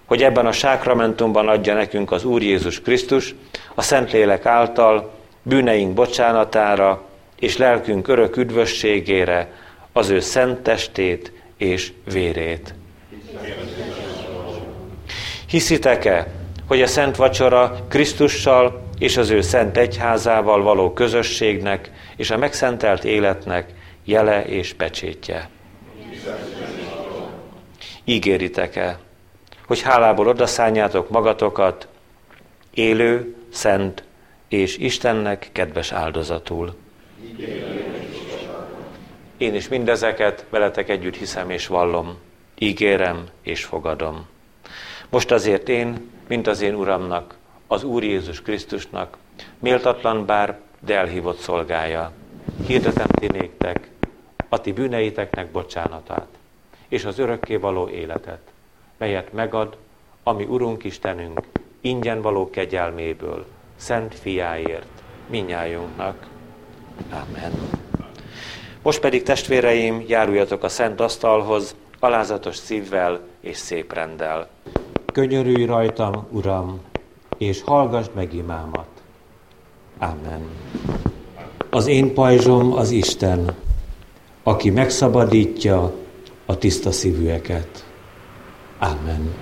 [0.05, 3.36] hogy ebben a sákramentumban adja nekünk az Úr Jézus Krisztus,
[3.76, 5.11] a Szentlélek által
[5.41, 7.01] bűneink bocsánatára
[7.39, 9.51] és lelkünk örök üdvösségére
[9.91, 12.74] az ő szent testét és vérét.
[15.54, 16.28] Hiszitek-e,
[16.68, 23.04] hogy a Szent Vacsora Krisztussal és az ő szent egyházával való közösségnek és a megszentelt
[23.04, 23.74] életnek
[24.04, 25.49] jele és pecsétje.
[28.04, 28.99] Ígéritek-e,
[29.68, 31.88] hogy hálából odaszánjátok magatokat
[32.74, 34.04] élő, szent
[34.47, 36.76] és Istennek kedves áldozatul?
[39.38, 42.18] Én is mindezeket veletek együtt hiszem és vallom,
[42.58, 44.32] ígérem és fogadom.
[45.14, 47.38] Most azért én, mint az én Uramnak,
[47.68, 49.18] az Úr Jézus Krisztusnak,
[49.59, 52.11] méltatlan bár, de elhívott szolgája,
[52.68, 53.89] hirdetem ti néktek
[54.49, 56.28] a ti bűneiteknek bocsánatát,
[56.88, 58.39] és az örökké való életet,
[58.97, 59.78] melyet megad,
[60.24, 61.41] ami Urunk Istenünk,
[61.82, 63.45] ingyen való kegyelméből,
[63.76, 66.28] szent fiáért, minnyájunknak.
[67.09, 67.51] Amen.
[68.82, 74.47] Most pedig testvéreim, járuljatok a szent asztalhoz, alázatos szívvel és szép rendel.
[75.14, 76.82] Könyörülj rajtam, Uram,
[77.38, 78.88] és hallgass meg imámat.
[79.97, 80.47] Amen.
[81.70, 83.56] Az én pajzsom az Isten,
[84.43, 85.93] aki megszabadítja
[86.45, 87.86] a tiszta szívűeket.
[88.80, 89.36] Amen.